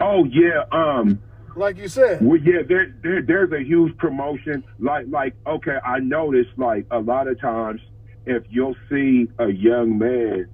Oh 0.00 0.24
yeah, 0.24 0.64
um 0.70 1.20
like 1.56 1.76
you 1.78 1.88
said. 1.88 2.24
Well, 2.24 2.38
yeah, 2.38 2.62
there, 2.68 2.94
there, 3.02 3.22
there's 3.22 3.52
a 3.52 3.62
huge 3.62 3.96
promotion. 3.98 4.64
Like, 4.78 5.06
like, 5.08 5.34
okay, 5.46 5.78
I 5.84 5.98
noticed 6.00 6.50
like 6.56 6.86
a 6.90 6.98
lot 6.98 7.28
of 7.28 7.40
times 7.40 7.80
if 8.26 8.44
you'll 8.48 8.76
see 8.90 9.28
a 9.38 9.48
young 9.48 9.98
man 9.98 10.48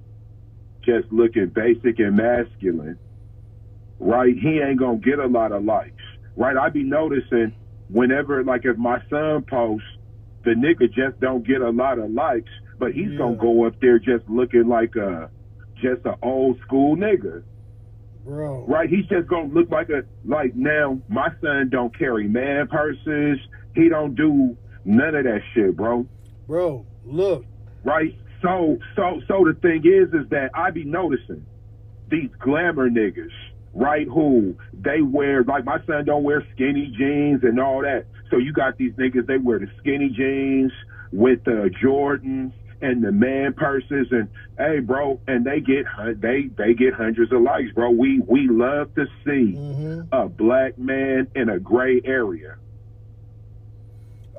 just 0.83 1.11
looking 1.11 1.47
basic 1.47 1.99
and 1.99 2.15
masculine, 2.15 2.97
right, 3.99 4.35
he 4.37 4.59
ain't 4.59 4.79
gonna 4.79 4.97
get 4.97 5.19
a 5.19 5.27
lot 5.27 5.51
of 5.51 5.63
likes, 5.63 6.01
right? 6.35 6.55
I 6.55 6.69
be 6.69 6.83
noticing 6.83 7.53
whenever, 7.89 8.43
like, 8.43 8.65
if 8.65 8.77
my 8.77 9.01
son 9.09 9.43
posts, 9.49 9.87
the 10.43 10.51
nigga 10.51 10.91
just 10.93 11.19
don't 11.19 11.45
get 11.45 11.61
a 11.61 11.69
lot 11.71 11.97
of 11.99 12.11
likes, 12.11 12.51
but 12.77 12.93
he's 12.93 13.11
Yeah. 13.11 13.17
gonna 13.17 13.35
go 13.35 13.65
up 13.65 13.79
there 13.81 13.97
just 13.99 14.29
looking 14.29 14.67
like 14.67 14.95
a 14.95 15.29
just 15.75 16.05
an 16.05 16.15
old 16.21 16.59
school 16.61 16.95
nigga, 16.95 17.43
Bro. 18.25 18.65
right? 18.67 18.89
He's 18.89 19.05
just 19.05 19.27
gonna 19.27 19.53
look 19.53 19.69
like 19.69 19.89
a 19.89 20.03
like 20.25 20.55
now. 20.55 20.99
My 21.07 21.29
son 21.41 21.69
don't 21.69 21.95
carry 21.97 22.27
man 22.27 22.67
purses. 22.67 23.39
He 23.75 23.87
don't 23.87 24.15
do 24.15 24.57
none 24.83 25.15
of 25.15 25.23
that 25.25 25.41
shit, 25.53 25.75
bro. 25.75 26.07
Bro, 26.47 26.85
look. 27.05 27.45
right? 27.83 28.17
So, 28.41 28.77
so, 28.95 29.21
so 29.27 29.45
the 29.45 29.57
thing 29.61 29.83
is, 29.85 30.13
is 30.13 30.29
that 30.29 30.51
I 30.53 30.71
be 30.71 30.83
noticing 30.83 31.45
these 32.09 32.29
glamour 32.39 32.89
niggas, 32.89 33.31
right? 33.73 34.07
Who 34.07 34.55
they 34.73 35.01
wear, 35.01 35.43
like 35.43 35.65
my 35.65 35.77
son 35.87 36.05
don't 36.05 36.23
wear 36.23 36.45
skinny 36.53 36.93
jeans 36.97 37.43
and 37.43 37.59
all 37.59 37.81
that. 37.81 38.05
So 38.29 38.37
you 38.37 38.53
got 38.53 38.77
these 38.77 38.93
niggas, 38.93 39.27
they 39.27 39.37
wear 39.37 39.59
the 39.59 39.67
skinny 39.79 40.09
jeans 40.09 40.71
with 41.11 41.43
the 41.45 41.71
Jordans 41.83 42.53
and 42.85 43.03
the 43.03 43.11
man 43.11 43.53
purses 43.53 44.07
and 44.11 44.29
hey, 44.59 44.79
bro, 44.79 45.19
and 45.27 45.43
they 45.43 45.59
get 45.59 45.85
they 46.21 46.49
they 46.55 46.73
get 46.75 46.93
hundreds 46.93 47.31
of 47.31 47.41
likes, 47.41 47.71
bro. 47.73 47.89
We 47.89 48.21
we 48.27 48.47
love 48.47 48.93
to 48.95 49.05
see 49.25 49.53
hmm 49.53 50.01
a 50.11 50.29
black 50.29 50.77
man 50.77 51.27
in 51.35 51.49
a 51.49 51.59
gray 51.59 51.99
area. 52.05 52.57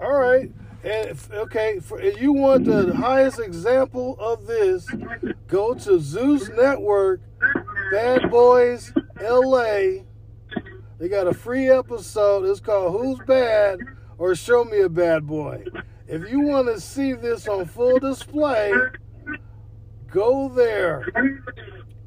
All 0.00 0.16
right. 0.16 0.50
And 0.84 1.18
okay, 1.32 1.80
for, 1.80 1.98
if 2.00 2.20
you 2.20 2.32
want 2.32 2.64
the 2.66 2.94
highest 2.94 3.40
example 3.40 4.16
of 4.20 4.46
this, 4.46 4.88
go 5.48 5.74
to 5.74 5.98
Zeus 5.98 6.48
Network, 6.50 7.20
Bad 7.90 8.30
Boys 8.30 8.92
LA. 9.20 10.04
They 10.98 11.08
got 11.08 11.26
a 11.26 11.34
free 11.34 11.68
episode. 11.68 12.44
It's 12.44 12.60
called 12.60 12.92
Who's 12.92 13.18
Bad 13.26 13.80
or 14.18 14.36
Show 14.36 14.64
Me 14.64 14.80
a 14.80 14.88
Bad 14.88 15.26
Boy. 15.26 15.64
If 16.08 16.30
you 16.30 16.40
want 16.40 16.68
to 16.68 16.80
see 16.80 17.14
this 17.14 17.48
on 17.48 17.66
full 17.66 17.98
display, 17.98 18.72
go 20.10 20.48
there 20.48 21.04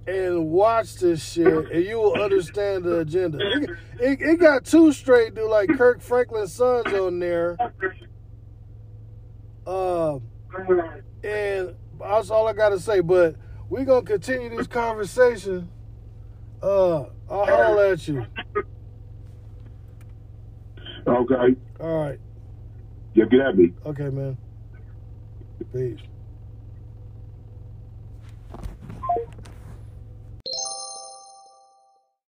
and 0.08 0.50
watch 0.50 0.96
this 0.96 1.24
shit, 1.24 1.70
and 1.72 1.84
you 1.86 1.98
will 1.98 2.22
understand 2.22 2.84
the 2.84 3.00
agenda. 3.00 3.38
It, 3.42 3.70
it, 4.00 4.22
it 4.22 4.40
got 4.40 4.66
two 4.66 4.92
straight 4.94 5.36
dude 5.36 5.50
like 5.50 5.70
Kirk 5.70 6.02
Franklin's 6.02 6.54
sons 6.54 6.92
on 6.94 7.20
there. 7.20 7.58
Uh, 9.68 10.20
and 11.24 11.76
that's 12.00 12.32
all 12.32 12.48
I 12.48 12.54
gotta 12.54 12.80
say. 12.80 13.02
But 13.02 13.36
we're 13.70 13.86
gonna 13.86 14.02
continue 14.02 14.50
this 14.56 14.68
conversation. 14.68 15.70
Uh, 16.64 17.04
I'll 17.30 17.46
holler 17.46 17.86
at 17.94 18.08
you. 18.08 18.26
Okay, 21.06 21.56
All 21.80 22.04
right. 22.04 22.20
Get 23.28 23.42
at 23.42 23.58
me. 23.58 23.72
Okay, 23.86 24.10
man. 24.10 24.38
Peace. 25.74 26.00